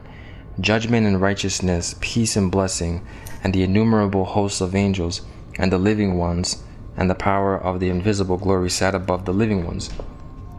[0.60, 3.04] Judgment and righteousness, peace and blessing,
[3.42, 5.22] and the innumerable hosts of angels,
[5.58, 6.62] and the living ones,
[6.96, 9.90] and the power of the invisible glory sat above the living ones.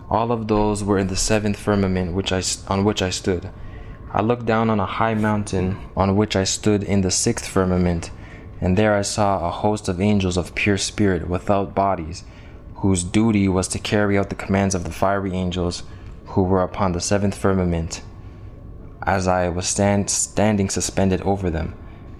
[0.10, 3.50] All of those were in the seventh firmament which I, on which I stood.
[4.12, 8.12] I looked down on a high mountain on which I stood in the sixth firmament,
[8.60, 12.26] and there I saw a host of angels of pure spirit without bodies,
[12.76, 15.84] whose duty was to carry out the commands of the fiery angels
[16.28, 18.02] who were upon the seventh firmament,
[19.06, 21.76] as I was stand, standing suspended over them.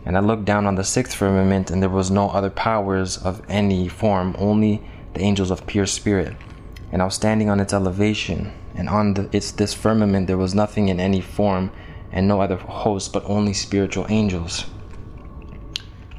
[0.06, 3.42] And I looked down on the sixth firmament, and there was no other powers of
[3.50, 6.36] any form, only the angels of pure spirit
[6.96, 10.56] and I was standing on its elevation, and on the, its this firmament there was
[10.56, 11.72] nothing in any form,
[12.10, 14.66] and no other host, but only spiritual angels.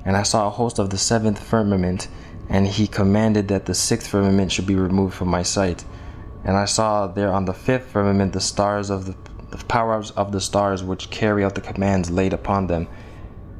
[0.04, 2.08] And I saw a host of the seventh firmament,
[2.50, 5.84] and he commanded that the sixth firmament should be removed from my sight.
[6.44, 9.16] And I saw there on the fifth firmament the stars of the,
[9.50, 12.88] the powers of the stars which carry out the commands laid upon them,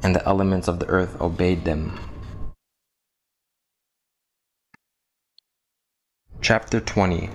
[0.03, 1.99] and the elements of the earth obeyed them.
[6.41, 7.29] Chapter 20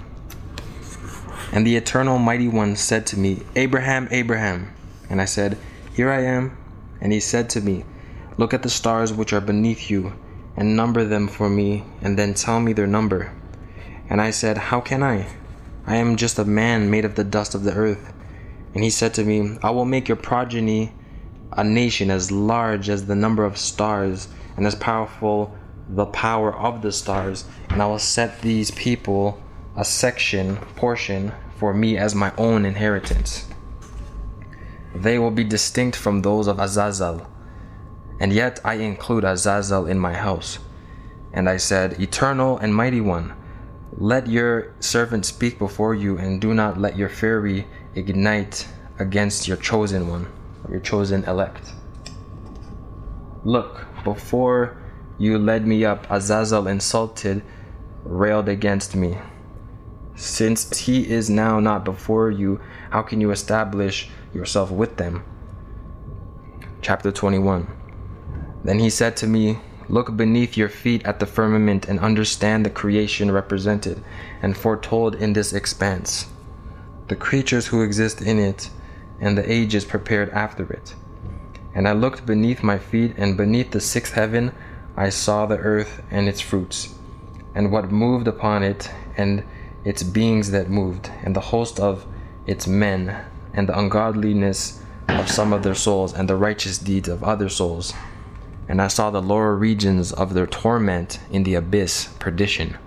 [1.52, 4.72] And the eternal mighty one said to me, Abraham, Abraham.
[5.10, 5.58] And I said,
[5.94, 6.56] Here I am.
[7.00, 7.84] And he said to me,
[8.38, 10.14] Look at the stars which are beneath you,
[10.56, 13.32] and number them for me, and then tell me their number.
[14.08, 15.26] And I said, How can I?
[15.86, 18.12] I am just a man made of the dust of the earth.
[18.74, 20.92] And he said to me, I will make your progeny
[21.52, 25.54] a nation as large as the number of stars, and as powerful
[25.88, 29.40] the power of the stars, and I will set these people
[29.76, 33.46] a section, portion, for me as my own inheritance.
[34.94, 37.26] They will be distinct from those of Azazel,
[38.20, 40.58] and yet I include Azazel in my house.
[41.32, 43.34] And I said, Eternal and mighty one,
[43.96, 48.68] let your servant speak before you, and do not let your fury ignite
[48.98, 50.26] against your chosen one,
[50.70, 51.72] your chosen elect.
[53.44, 54.82] Look, before
[55.22, 56.04] you led me up.
[56.10, 57.42] Azazel insulted,
[58.04, 59.18] railed against me.
[60.16, 65.24] Since he is now not before you, how can you establish yourself with them?
[66.80, 67.68] Chapter 21
[68.64, 72.70] Then he said to me, Look beneath your feet at the firmament and understand the
[72.70, 74.02] creation represented
[74.42, 76.26] and foretold in this expanse,
[77.12, 78.70] the creatures who exist in it,
[79.20, 80.94] and the ages prepared after it.
[81.74, 84.50] And I looked beneath my feet, and beneath the sixth heaven
[84.96, 86.94] I saw the earth and its fruits,
[87.54, 89.44] and what moved upon it, and
[89.84, 92.06] its beings that moved, and the host of
[92.46, 97.22] its men, and the ungodliness of some of their souls, and the righteous deeds of
[97.22, 97.92] other souls.
[98.68, 102.78] And I saw the lower regions of their torment in the abyss, perdition.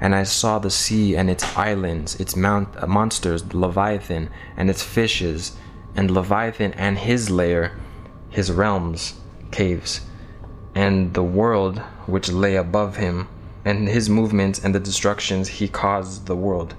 [0.00, 4.82] And I saw the sea and its islands, its mount, uh, monsters, Leviathan and its
[4.82, 5.56] fishes,
[5.94, 7.72] and Leviathan and his lair,
[8.30, 9.20] his realms,
[9.50, 10.00] caves,
[10.74, 13.28] and the world which lay above him,
[13.64, 16.74] and his movements and the destructions he caused the world.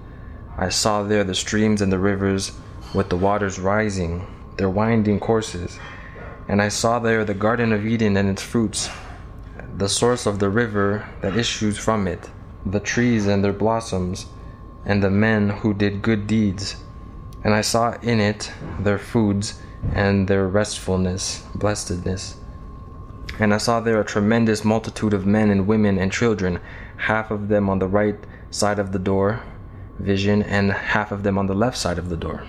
[0.57, 2.53] I saw there the streams and the rivers
[2.93, 4.25] with the waters rising,
[4.57, 5.79] their winding courses.
[6.47, 8.89] And I saw there the Garden of Eden and its fruits,
[9.77, 12.29] the source of the river that issues from it,
[12.65, 14.27] the trees and their blossoms,
[14.85, 16.75] and the men who did good deeds.
[17.43, 19.59] And I saw in it their foods
[19.93, 22.37] and their restfulness, blessedness.
[23.39, 26.59] And I saw there a tremendous multitude of men and women and children,
[26.97, 28.17] half of them on the right
[28.51, 29.41] side of the door,
[29.99, 32.45] vision, and half of them on the left side of the door.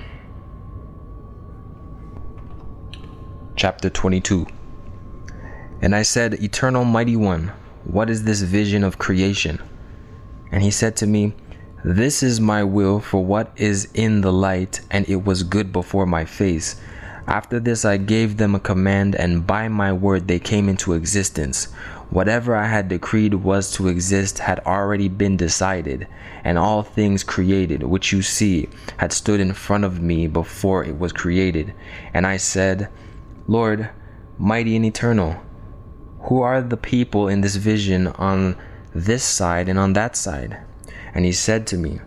[3.57, 4.47] Chapter 22
[5.81, 7.53] And I said, Eternal Mighty One,
[7.85, 9.63] what is this vision of creation?
[10.53, 11.35] And he said to me,
[11.83, 16.07] This is my will for what is in the light, and it was good before
[16.07, 16.77] my face.
[17.27, 21.73] After this I gave them a command, and by my word they came into existence.
[22.11, 26.07] Whatever I had decreed was to exist had already been decided,
[26.45, 30.99] and all things created, which you see, had stood in front of me before it
[30.99, 31.73] was created.
[32.13, 32.91] And I said,
[33.47, 33.89] Lord,
[34.37, 35.41] mighty and eternal,
[36.25, 38.57] who are the people in this vision on
[38.95, 40.59] this side and on that side?
[41.15, 42.01] And he said to me,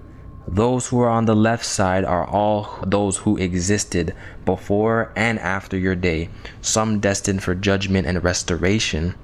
[0.47, 4.13] those who are on the left side are all those who existed
[4.45, 6.29] before and after your day,
[6.61, 9.15] some destined for judgment and restoration,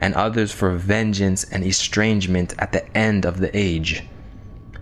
[0.00, 4.04] and others for vengeance and estrangement at the end of the age.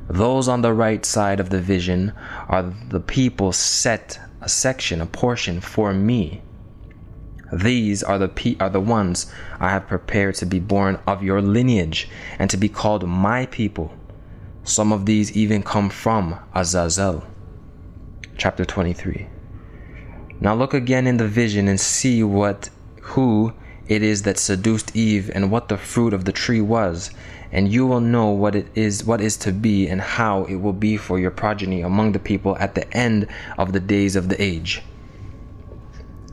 [0.09, 2.13] Those on the right side of the vision
[2.49, 6.43] are the people set a section, a portion for me.
[7.53, 11.41] These are the pe- are the ones I have prepared to be born of your
[11.41, 13.93] lineage and to be called my people.
[14.65, 17.23] Some of these even come from Azazel.
[18.37, 19.29] Chapter 23.
[20.41, 22.69] Now look again in the vision and see what
[23.01, 23.53] who
[23.87, 27.13] it is that seduced Eve and what the fruit of the tree was,
[27.53, 30.73] and you will know what it is what is to be and how it will
[30.73, 34.43] be for your progeny among the people at the end of the days of the
[34.43, 34.83] age.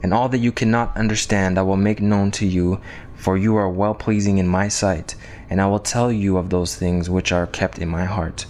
[0.04, 2.80] And all that you cannot understand I will make known to you,
[3.16, 5.16] for you are well pleasing in my sight,
[5.50, 8.46] and I will tell you of those things which are kept in my heart.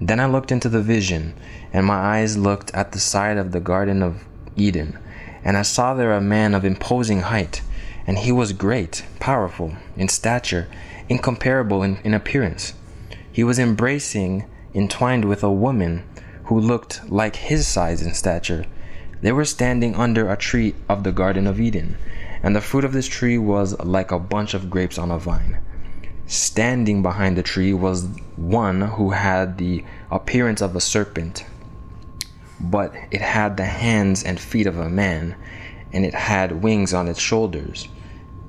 [0.00, 1.34] Then I looked into the vision,
[1.72, 4.22] and my eyes looked at the side of the Garden of
[4.54, 4.98] Eden,
[5.42, 7.62] and I saw there a man of imposing height,
[8.06, 10.68] and he was great, powerful, in stature,
[11.08, 12.74] incomparable in, in appearance.
[13.32, 16.02] He was embracing, entwined with a woman
[16.44, 18.66] who looked like his size and stature.
[19.22, 21.96] They were standing under a tree of the Garden of Eden,
[22.42, 25.58] and the fruit of this tree was like a bunch of grapes on a vine.
[26.26, 31.44] Standing behind the tree was one who had the appearance of a serpent,
[32.60, 35.34] but it had the hands and feet of a man,
[35.92, 37.88] and it had wings on its shoulders.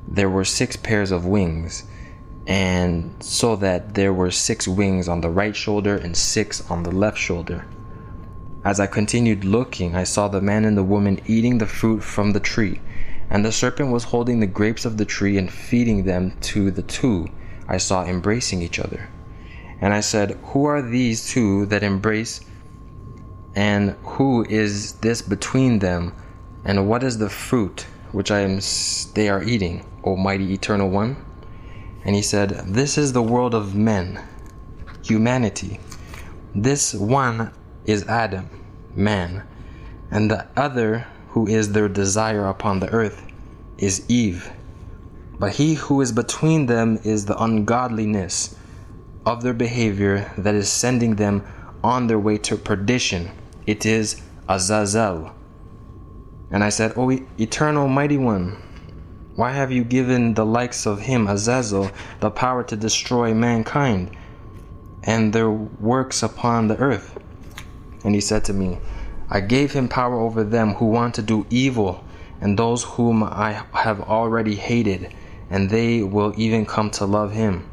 [0.08, 1.84] There were six pairs of wings,
[2.46, 6.92] and so that there were six wings on the right shoulder and six on the
[6.92, 7.66] left shoulder.
[8.68, 12.34] As I continued looking, I saw the man and the woman eating the fruit from
[12.34, 12.82] the tree,
[13.30, 16.82] and the serpent was holding the grapes of the tree and feeding them to the
[16.82, 17.30] two
[17.66, 19.08] I saw embracing each other.
[19.80, 22.42] And I said, Who are these two that embrace?
[23.56, 26.14] And who is this between them?
[26.66, 28.60] And what is the fruit which I am
[29.14, 31.16] they are eating, O mighty eternal one?
[32.04, 34.22] And he said, This is the world of men,
[35.04, 35.80] humanity.
[36.54, 37.54] This one
[37.88, 38.50] is Adam,
[38.94, 39.44] man,
[40.12, 43.26] and the other who is their desire upon the earth
[43.78, 44.52] is Eve.
[45.40, 48.56] But he who is between them is the ungodliness
[49.26, 51.44] of their behavior that is sending them
[51.84, 53.32] on their way to perdition.
[53.66, 55.32] It is Azazel.
[56.52, 58.58] And I said, O eternal mighty one,
[59.36, 64.12] why have you given the likes of him, Azazel, the power to destroy mankind
[65.04, 67.20] and their works upon the earth?
[68.08, 68.78] And he said to me,
[69.30, 72.06] I gave him power over them who want to do evil
[72.40, 75.14] and those whom I have already hated,
[75.50, 77.70] and they will even come to love him.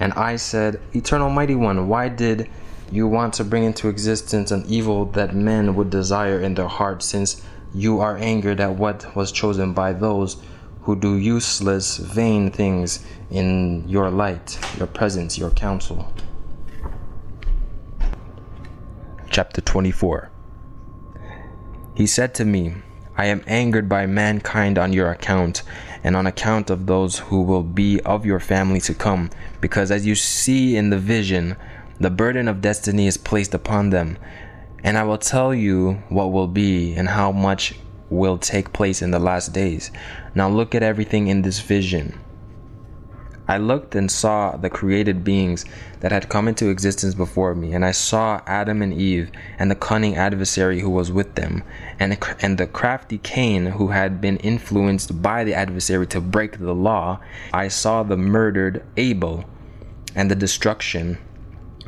[0.00, 2.50] And I said, Eternal Mighty One, why did
[2.90, 7.06] you want to bring into existence an evil that men would desire in their hearts,
[7.06, 7.40] since
[7.72, 10.42] you are angered at what was chosen by those
[10.82, 16.12] who do useless, vain things in your light, your presence, your counsel?
[19.32, 20.30] Chapter 24
[21.94, 22.74] He said to me,
[23.16, 25.62] I am angered by mankind on your account,
[26.04, 29.30] and on account of those who will be of your family to come,
[29.62, 31.56] because as you see in the vision,
[31.98, 34.18] the burden of destiny is placed upon them.
[34.84, 37.74] And I will tell you what will be and how much
[38.10, 39.90] will take place in the last days.
[40.34, 42.21] Now look at everything in this vision.
[43.52, 45.66] I looked and saw the created beings
[46.00, 49.74] that had come into existence before me, and I saw Adam and Eve and the
[49.74, 51.62] cunning adversary who was with them,
[52.00, 56.74] and, and the crafty Cain who had been influenced by the adversary to break the
[56.74, 57.20] law.
[57.52, 59.44] I saw the murdered Abel
[60.14, 61.18] and the destruction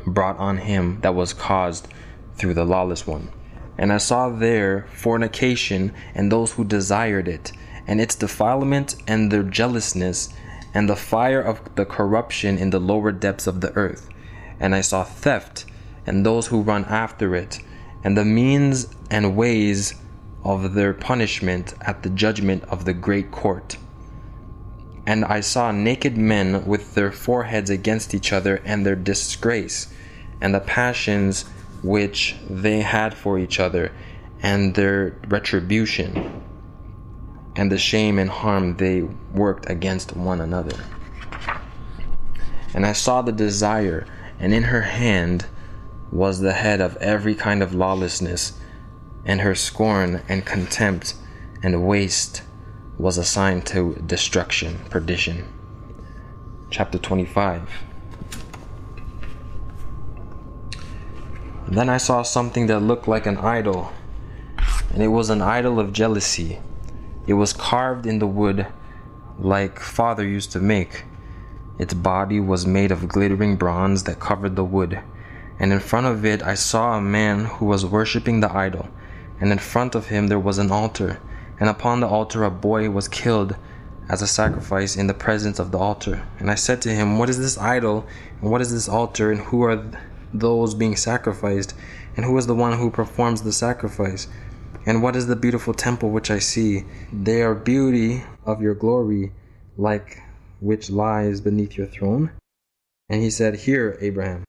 [0.05, 1.87] brought on him that was caused
[2.35, 3.31] through the lawless one.
[3.75, 7.51] And I saw there fornication and those who desired it,
[7.87, 10.29] and its defilement and their jealousness
[10.75, 14.09] and the fire of the corruption in the lower depths of the earth.
[14.59, 15.65] And I saw theft,
[16.05, 17.59] and those who run after it,
[18.03, 19.95] and the means and ways
[20.43, 23.77] of their punishment at the judgment of the great court.
[25.07, 29.93] And I saw naked men with their foreheads against each other, and their disgrace,
[30.41, 31.45] and the passions
[31.83, 33.91] which they had for each other,
[34.41, 36.43] and their retribution
[37.55, 39.01] and the shame and harm they
[39.33, 40.77] worked against one another.
[42.73, 44.05] And I saw the desire,
[44.39, 45.45] and in her hand
[46.11, 48.59] was the head of every kind of lawlessness,
[49.23, 51.15] and her scorn and contempt
[51.63, 52.41] and waste
[52.97, 55.47] was assigned to destruction, perdition.
[56.69, 57.69] Chapter 25.
[61.67, 63.91] then I saw something that looked like an idol,
[64.93, 66.59] and it was an idol of jealousy
[67.27, 68.67] it was carved in the wood
[69.39, 71.03] like father used to make.
[71.77, 75.01] Its body was made of glittering bronze that covered the wood.
[75.59, 78.87] And in front of it I saw a man who was worshipping the idol.
[79.39, 81.19] And in front of him there was an altar.
[81.59, 83.55] And upon the altar a boy was killed
[84.07, 86.27] as a sacrifice in the presence of the altar.
[86.39, 88.05] And I said to him, What is this idol?
[88.41, 89.31] And what is this altar?
[89.31, 89.83] And who are
[90.33, 91.73] those being sacrificed?
[92.15, 94.27] And who is the one who performs the sacrifice?
[94.87, 96.85] And what is the beautiful temple which I see?
[97.11, 99.31] They are beauty of your glory,
[99.77, 100.21] like
[100.59, 102.31] which lies beneath your throne.
[103.09, 104.43] And he said, Hear, Abraham,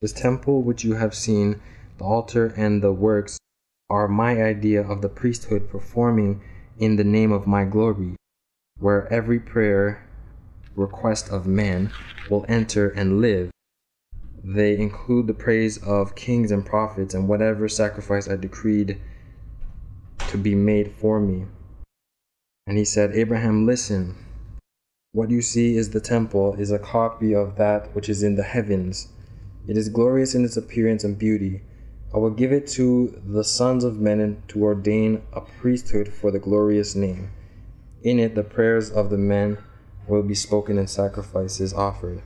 [0.00, 1.60] this temple which you have seen,
[1.98, 3.38] the altar and the works,
[3.90, 6.40] are my idea of the priesthood performing
[6.78, 8.14] in the name of my glory,
[8.78, 10.06] where every prayer,
[10.76, 11.90] request of man
[12.30, 13.50] will enter and live.
[14.44, 19.00] They include the praise of kings and prophets, and whatever sacrifice I decreed
[20.32, 21.44] to be made for me.
[22.66, 24.16] And he said, Abraham, listen.
[25.12, 28.42] What you see is the temple, is a copy of that which is in the
[28.42, 29.08] heavens.
[29.68, 31.60] It is glorious in its appearance and beauty.
[32.14, 36.38] I will give it to the sons of men to ordain a priesthood for the
[36.38, 37.30] glorious name.
[38.02, 39.58] In it, the prayers of the men
[40.08, 42.22] will be spoken and sacrifices offered.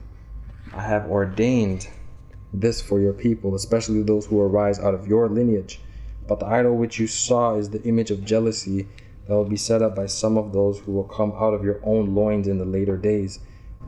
[0.73, 1.89] I have ordained
[2.53, 5.81] this for your people, especially those who arise out of your lineage
[6.27, 8.87] but the idol which you saw is the image of jealousy
[9.27, 11.79] that will be set up by some of those who will come out of your
[11.83, 13.39] own loins in the later days.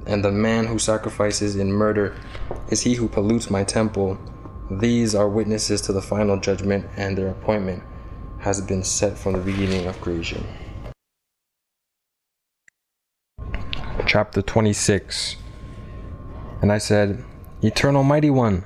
[0.05, 2.15] And the man who sacrifices in murder
[2.69, 4.17] is he who pollutes my temple.
[4.71, 7.83] These are witnesses to the final judgment, and their appointment
[8.39, 10.45] has been set from the beginning of creation.
[14.05, 15.35] Chapter 26
[16.61, 17.23] And I said,
[17.61, 18.63] Eternal Mighty One,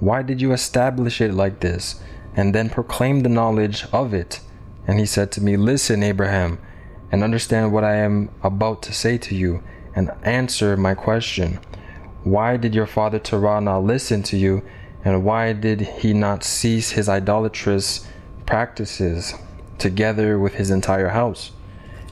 [0.00, 2.00] why did you establish it like this?
[2.34, 4.40] And then proclaimed the knowledge of it.
[4.86, 6.58] And he said to me, Listen, Abraham,
[7.10, 9.62] and understand what I am about to say to you,
[9.94, 11.60] and answer my question.
[12.24, 14.62] Why did your father Terah not listen to you,
[15.04, 18.06] and why did he not cease his idolatrous
[18.46, 19.34] practices
[19.78, 21.52] together with his entire house?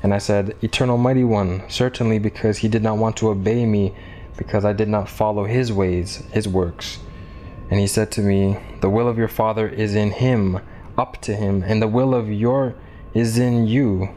[0.02, 3.94] And I said, Eternal Mighty One, certainly because he did not want to obey me,
[4.36, 6.98] because I did not follow his ways, his works.
[7.70, 10.58] And he said to me, The will of your Father is in him,
[10.98, 12.74] up to him, and the will of your
[13.14, 14.10] is in you,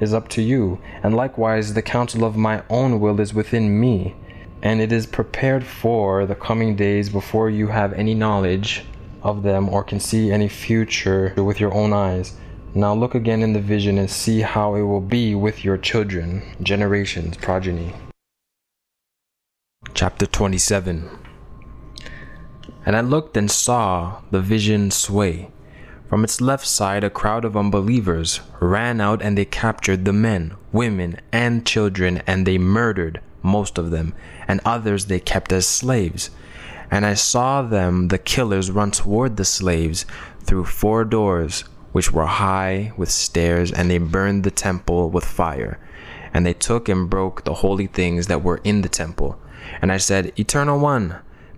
[0.00, 0.80] is up to you.
[1.02, 4.16] And likewise, the counsel of my own will is within me,
[4.60, 8.84] and it is prepared for the coming days before you have any knowledge
[9.22, 12.34] of them or can see any future with your own eyes,
[12.74, 16.42] Now look again in the vision and see how it will be with your children,
[16.62, 17.94] generations, progeny.
[19.94, 21.25] Chapter 27
[22.86, 25.50] And I looked and saw the vision sway.
[26.08, 30.54] From its left side, a crowd of unbelievers ran out and they captured the men,
[30.72, 34.14] women, and children, and they murdered most of them,
[34.46, 36.30] and others they kept as slaves.
[36.90, 40.06] And I saw them, the killers, run toward the slaves
[40.44, 45.80] through four doors which were high with stairs, and they burned the temple with fire.
[46.32, 49.40] And they took and broke the holy things that were in the temple.
[49.80, 51.16] And I said, Eternal One,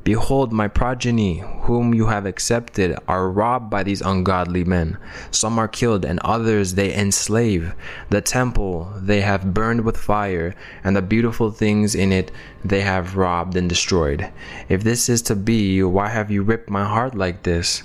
[0.09, 4.97] Behold, my progeny, whom you have accepted, are robbed by these ungodly men.
[5.31, 7.75] Some are killed, and others they enslave.
[8.09, 12.33] The temple they have burned with fire, and the beautiful things in it
[12.65, 14.31] they have robbed and destroyed.
[14.71, 17.83] If this is to be, why have you ripped my heart like this?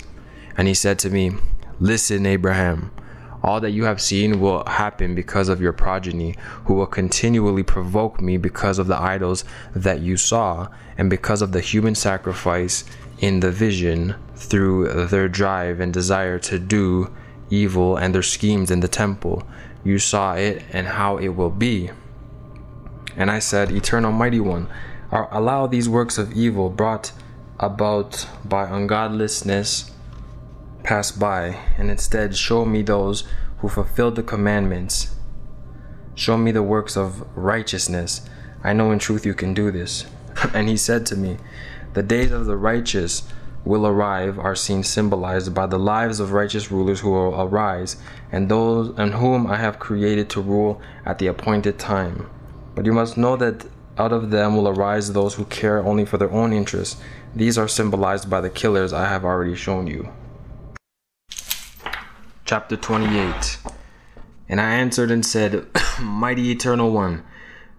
[0.56, 1.32] And he said to me,
[1.78, 2.90] Listen, Abraham,
[3.44, 6.34] all that you have seen will happen because of your progeny,
[6.64, 10.66] who will continually provoke me because of the idols that you saw,
[10.96, 12.84] and because of the human sacrifice
[13.18, 17.14] in the vision through their drive and desire to do
[17.50, 19.46] evil and their schemes in the temple.
[19.84, 21.90] You saw it and how it will be.
[23.14, 24.68] And I said, Eternal Mighty One,
[25.12, 27.12] allow these works of evil brought
[27.60, 29.93] about by ungodlessness
[30.84, 33.24] pass by, and instead show me those
[33.58, 35.16] who fulfilled the commandments.
[36.14, 38.28] Show me the works of righteousness.
[38.62, 40.04] I know in truth you can do this.
[40.54, 41.38] and he said to me,
[41.94, 43.22] The days of the righteous
[43.64, 47.96] will arrive are seen symbolized by the lives of righteous rulers who will arise,
[48.30, 52.28] and those and whom I have created to rule at the appointed time.
[52.74, 53.66] But you must know that
[53.96, 57.00] out of them will arise those who care only for their own interests.
[57.34, 60.12] These are symbolized by the killers I have already shown you
[62.46, 63.56] chapter 28.
[64.50, 65.66] And I answered and said,
[66.00, 67.24] Mighty Eternal One,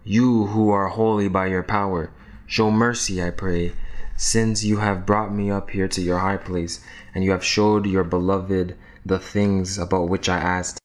[0.02, 2.10] you who are holy by your power,
[2.46, 3.74] show mercy, I pray,
[4.16, 6.80] since you have brought me up here to your high place,
[7.14, 10.80] and you have showed your beloved the things about which I asked.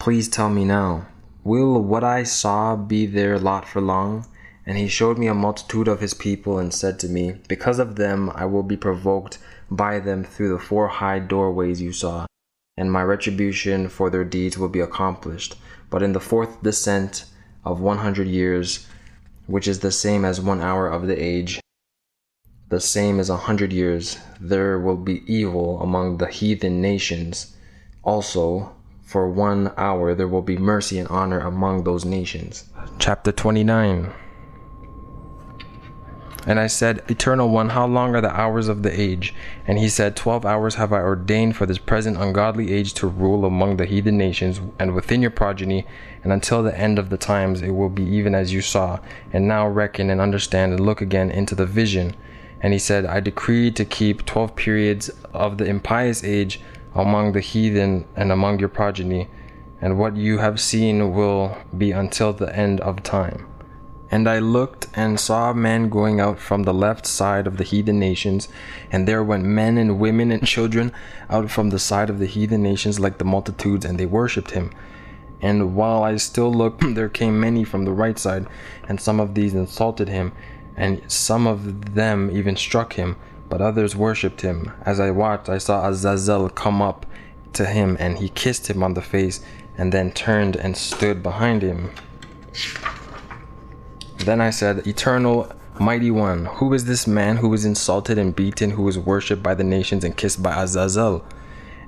[0.00, 1.06] Please tell me now,
[1.44, 4.26] will what I saw be their lot for long?
[4.64, 7.96] And he showed me a multitude of his people and said to me, Because of
[7.96, 9.38] them I will be provoked
[9.70, 12.26] by them through the four high doorways you saw
[12.76, 15.56] and my retribution for their deeds will be accomplished.
[15.90, 17.24] But in the fourth descent
[17.64, 18.86] of one hundred years,
[19.46, 21.60] which is the same as one hour of the age,
[22.68, 27.56] the same as a hundred years, there will be evil among the heathen nations.
[28.02, 32.64] Also, for one hour there will be mercy and honor among those nations.
[32.98, 34.12] Chapter 29
[36.46, 39.34] and I said, Eternal One, how long are the hours of the age?
[39.66, 43.44] And he said, Twelve hours have I ordained for this present ungodly age to rule
[43.44, 45.84] among the heathen nations and within your progeny,
[46.22, 49.00] and until the end of the times it will be even as you saw.
[49.32, 52.14] And now reckon and understand and look again into the vision.
[52.60, 56.60] And he said, I decree to keep twelve periods of the impious age
[56.94, 59.28] among the heathen and among your progeny,
[59.80, 63.46] and what you have seen will be until the end of time.
[64.16, 67.98] And I looked and saw men going out from the left side of the heathen
[67.98, 68.48] nations,
[68.90, 70.90] and there went men and women and children
[71.28, 74.70] out from the side of the heathen nations like the multitudes, and they worshipped him.
[75.42, 78.46] And while I still looked, there came many from the right side,
[78.88, 80.32] and some of these insulted him,
[80.78, 83.16] and some of them even struck him,
[83.50, 84.72] but others worshipped him.
[84.86, 87.04] As I watched, I saw Azazel come up
[87.52, 89.40] to him, and he kissed him on the face,
[89.76, 91.90] and then turned and stood behind him.
[94.18, 98.70] Then I said, Eternal, mighty one, who is this man who was insulted and beaten,
[98.70, 101.24] who was worshipped by the nations and kissed by Azazel?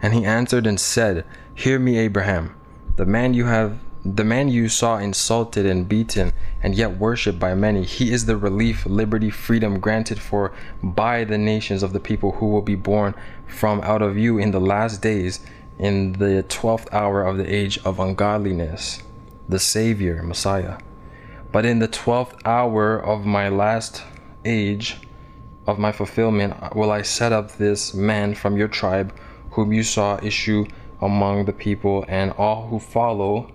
[0.02, 1.24] And he answered and said,
[1.54, 2.54] Hear me, Abraham.
[2.96, 7.54] The man you have the man you saw insulted and beaten and yet worshipped by
[7.54, 10.52] many, he is the relief, liberty, freedom granted for
[10.82, 13.14] by the nations of the people who will be born
[13.46, 15.40] from out of you in the last days,
[15.78, 19.02] in the twelfth hour of the age of ungodliness.
[19.48, 20.78] The Savior, Messiah.
[21.50, 24.02] But in the twelfth hour of my last
[24.44, 24.98] age
[25.66, 29.14] of my fulfillment will I set up this man from your tribe,
[29.52, 30.66] whom you saw issue
[31.00, 33.50] among the people, and all who follow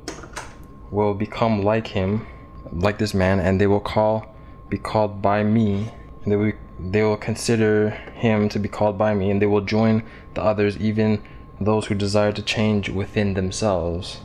[0.91, 2.25] will become like him,
[2.71, 4.33] like this man, and they will call
[4.69, 5.91] be called by me,
[6.23, 9.61] and they will they will consider him to be called by me, and they will
[9.61, 11.21] join the others, even
[11.61, 14.21] those who desire to change within themselves.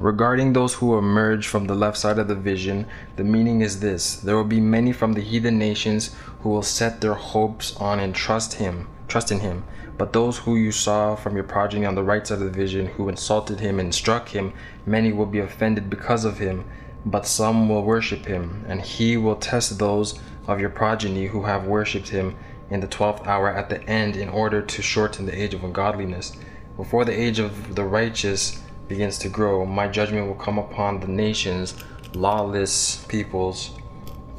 [0.00, 2.86] Regarding those who emerge from the left side of the vision,
[3.16, 7.02] the meaning is this there will be many from the heathen nations who will set
[7.02, 9.62] their hopes on and trust Him, trust in him.
[9.98, 12.86] But those who you saw from your progeny on the right side of the vision,
[12.86, 14.54] who insulted him and struck him,
[14.86, 16.64] many will be offended because of him,
[17.04, 21.66] but some will worship him, and he will test those of your progeny who have
[21.66, 22.36] worshipped him
[22.70, 26.32] in the twelfth hour at the end in order to shorten the age of ungodliness.
[26.78, 31.06] Before the age of the righteous begins to grow, my judgment will come upon the
[31.06, 31.76] nations,
[32.12, 33.70] lawless peoples,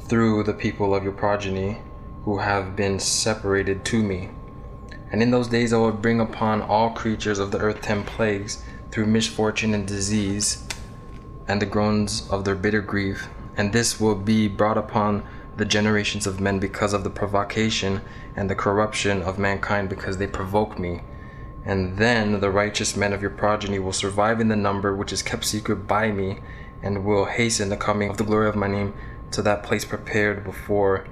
[0.08, 1.78] through the people of your progeny
[2.26, 4.28] who have been separated to me.
[5.10, 8.62] And in those days I will bring upon all creatures of the earth ten plagues
[8.90, 10.68] through misfortune and disease
[11.48, 13.28] and the groans of their bitter grief.
[13.56, 15.24] And this will be brought upon
[15.56, 18.02] the generations of men because of the provocation
[18.36, 21.00] and the corruption of mankind because they provoke me.
[21.64, 25.22] And then the righteous men of your progeny will survive in the number which is
[25.22, 26.40] kept secret by me,
[26.82, 28.94] and will hasten the coming of the glory of my name
[29.30, 31.06] to that place prepared before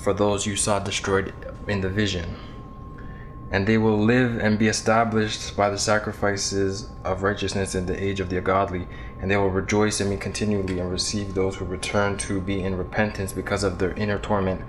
[0.00, 1.34] for those you saw destroyed
[1.66, 2.36] in the vision.
[3.50, 8.20] And they will live and be established by the sacrifices of righteousness in the age
[8.20, 8.88] of the godly,
[9.20, 12.76] and they will rejoice in me continually and receive those who return to be in
[12.76, 14.62] repentance because of their inner torment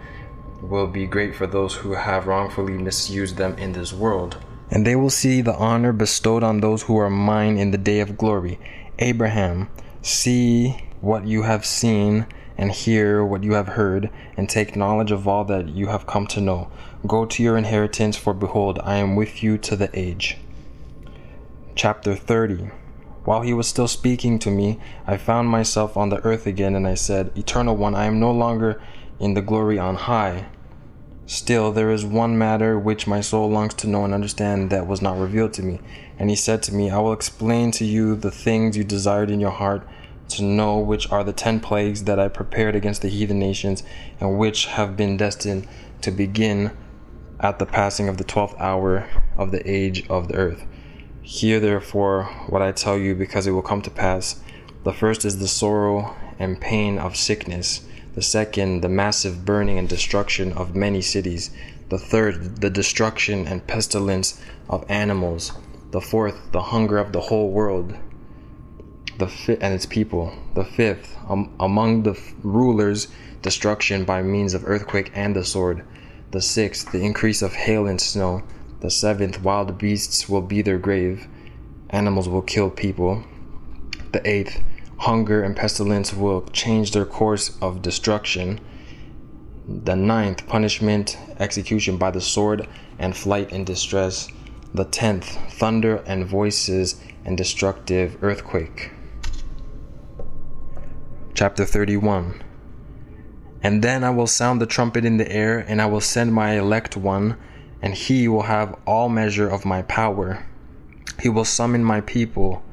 [0.61, 4.37] will be great for those who have wrongfully misused them in this world.
[4.71, 7.99] And they will see the honor bestowed on those who are mine in the day
[7.99, 8.59] of glory.
[8.99, 9.69] Abraham,
[10.01, 12.25] see what you have seen
[12.57, 16.25] and hear what you have heard, and take knowledge of all that you have come
[16.27, 16.69] to know.
[17.05, 20.37] Go to your inheritance, for behold, I am with you to the age.
[21.75, 22.71] Chapter 30
[23.25, 26.87] While he was still speaking to me, I found myself on the earth again, and
[26.87, 28.81] I said, Eternal One, I am no longer
[29.19, 30.45] in the glory on high.
[31.27, 35.01] Still, there is one matter which my soul longs to know and understand that was
[35.01, 35.79] not revealed to me.
[36.19, 39.39] And he said to me, I will explain to you the things you desired in
[39.39, 39.87] your heart
[40.29, 43.83] to know which are the ten plagues that I prepared against the heathen nations,
[44.19, 45.67] and which have been destined
[46.01, 46.71] to begin
[47.39, 49.07] at the passing of the twelfth hour
[49.37, 50.65] of the age of the earth.
[51.21, 54.41] Hear therefore what I tell you, because it will come to pass.
[54.83, 57.85] The first is the sorrow and pain of sickness,
[58.15, 61.51] the second, the massive burning and destruction of many cities,
[61.89, 65.51] the third, the destruction and pestilence of animals,
[65.91, 67.95] the fourth, the hunger of the whole world
[69.17, 70.33] the fi- and its people.
[70.55, 73.07] The fifth, um, among the f- rulers,
[73.41, 75.83] destruction by means of earthquake and the sword.
[76.31, 78.43] The sixth, the increase of hail and snow.
[78.81, 81.27] The seventh, wild beasts will be their grave.
[81.89, 83.23] Animals will kill people.
[84.11, 84.61] The eighth,
[84.97, 88.59] hunger and pestilence will change their course of destruction.
[89.67, 92.67] The ninth, punishment, execution by the sword,
[92.99, 94.27] and flight in distress.
[94.73, 98.91] The tenth, thunder and voices and destructive earthquake
[101.35, 102.41] chapter 31.
[103.61, 106.57] And then I will sound the trumpet in the air, and I will send my
[106.57, 107.37] elect one,
[107.81, 110.45] and he will have all measure of my power.
[111.21, 112.63] He will summon my people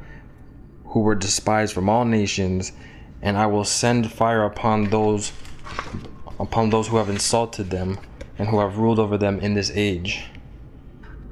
[0.92, 2.72] who were despised from all nations,
[3.20, 5.32] and I will send fire upon those
[6.38, 7.98] upon those who have insulted them
[8.38, 10.24] and who have ruled over them in this age.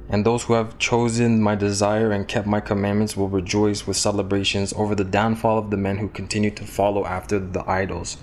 [0.09, 4.73] And those who have chosen my desire and kept my commandments will rejoice with celebrations
[4.73, 8.17] over the downfall of the men who continue to follow after the idols.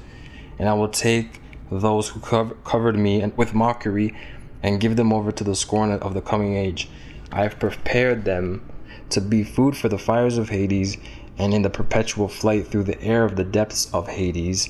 [0.59, 4.14] And I will take those who covered me with mockery
[4.62, 6.89] and give them over to the scorn of the coming age.
[7.30, 8.68] I have prepared them
[9.11, 10.97] to be food for the fires of Hades
[11.39, 14.68] and in the perpetual flight through the air of the depths of Hades,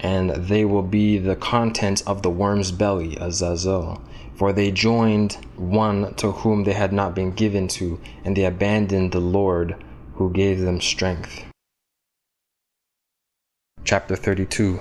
[0.00, 4.00] and they will be the contents of the worm's belly, Azazel
[4.34, 9.12] for they joined one to whom they had not been given to, and they abandoned
[9.12, 9.76] the Lord
[10.14, 11.44] who gave them strength.
[13.84, 14.80] Chapter 32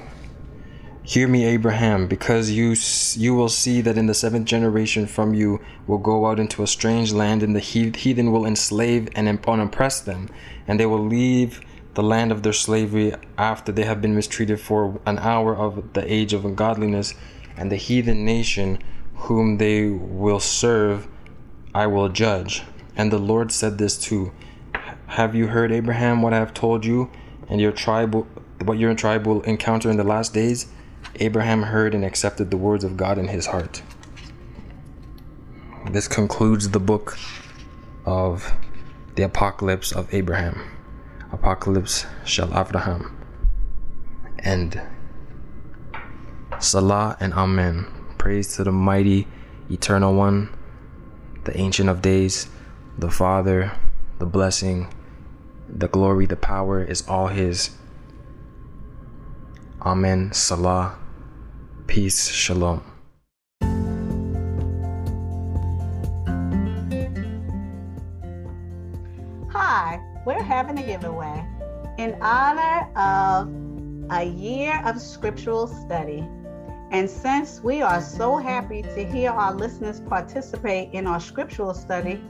[1.06, 2.76] Hear me, Abraham, because you,
[3.22, 6.68] you will see that in the seventh generation from you will go out into a
[6.68, 10.30] strange land, and the heathen will enslave and oppress them,
[10.66, 11.60] and they will leave
[11.96, 16.12] the land of their slavery after they have been mistreated for an hour of the
[16.12, 17.16] age of ungodliness,
[17.58, 18.80] and the heathen nation
[19.14, 21.10] whom they will serve,
[21.76, 22.64] I will judge.
[22.96, 24.32] And the Lord said this too
[25.08, 27.12] Have you heard, Abraham, what I have told you,
[27.50, 28.26] and your tribe,
[28.64, 30.68] what your tribe will encounter in the last days?
[31.16, 33.82] Abraham heard and accepted the words of God in his heart.
[35.92, 37.18] This concludes the book
[38.06, 38.54] of
[39.16, 40.72] the Apocalypse of Abraham.
[41.32, 43.18] Apocalypse shall Abraham.
[44.40, 44.82] and
[46.60, 47.88] Selah and Amen.
[48.18, 49.28] Praise to the mighty,
[49.70, 50.50] eternal one,
[51.44, 52.48] the ancient of days,
[52.98, 53.72] the Father,
[54.20, 54.94] the blessing,
[55.68, 57.72] the glory, the power is all His.
[59.86, 60.32] Amen.
[60.32, 60.96] Selah.
[61.88, 62.30] Peace.
[62.30, 62.82] Shalom.
[69.52, 71.46] Hi, we're having a giveaway
[71.98, 73.52] in honor of
[74.10, 76.26] a year of scriptural study.
[76.92, 82.24] And since we are so happy to hear our listeners participate in our scriptural study,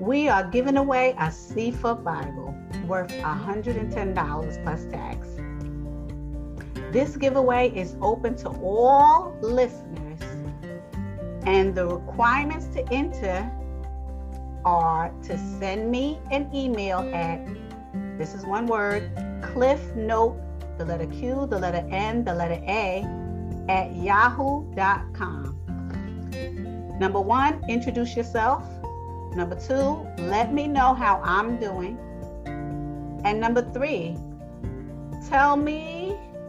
[0.00, 2.52] we are giving away a Cepher Bible
[2.88, 5.35] worth $110 plus tax.
[6.96, 10.18] This giveaway is open to all listeners,
[11.44, 13.52] and the requirements to enter
[14.64, 17.46] are to send me an email at
[18.16, 19.10] this is one word
[19.42, 20.40] cliff note
[20.78, 23.04] the letter q the letter n the letter a
[23.68, 25.54] at yahoo.com
[26.98, 28.64] number one introduce yourself.
[29.34, 31.98] Number two let me know how i'm doing.
[33.22, 34.16] And number three
[35.28, 35.95] tell me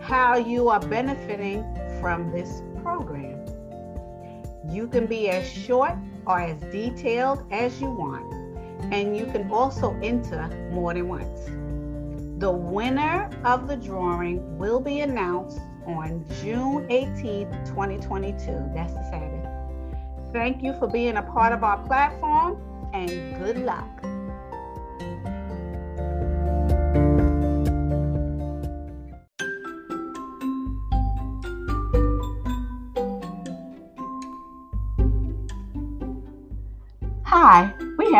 [0.08, 1.64] how you are benefiting
[1.99, 3.38] from this program
[4.70, 5.93] you can be as short
[6.26, 8.34] or as detailed as you want,
[8.93, 11.45] and you can also enter more than once.
[12.39, 18.72] The winner of the drawing will be announced on June 18th, 2022.
[18.76, 19.49] That's the Saturday.
[20.34, 22.62] Thank you for being a part of our platform
[22.93, 23.10] and
[23.41, 24.16] good luck.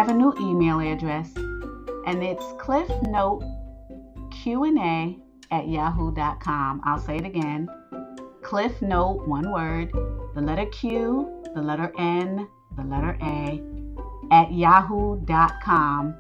[0.08, 5.20] Have a new email address and it's cliffnoteqna
[5.52, 6.82] at yahoo.com.
[6.86, 7.68] I'll say it again.
[8.42, 9.92] Cliffnote, one word,
[10.34, 12.48] the letter Q, the letter N,
[12.78, 13.62] the letter A,
[14.32, 16.16] at yahoo.com.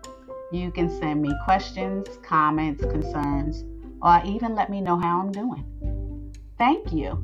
[0.51, 3.63] You can send me questions, comments, concerns,
[4.01, 5.63] or even let me know how I'm doing.
[6.57, 7.23] Thank you.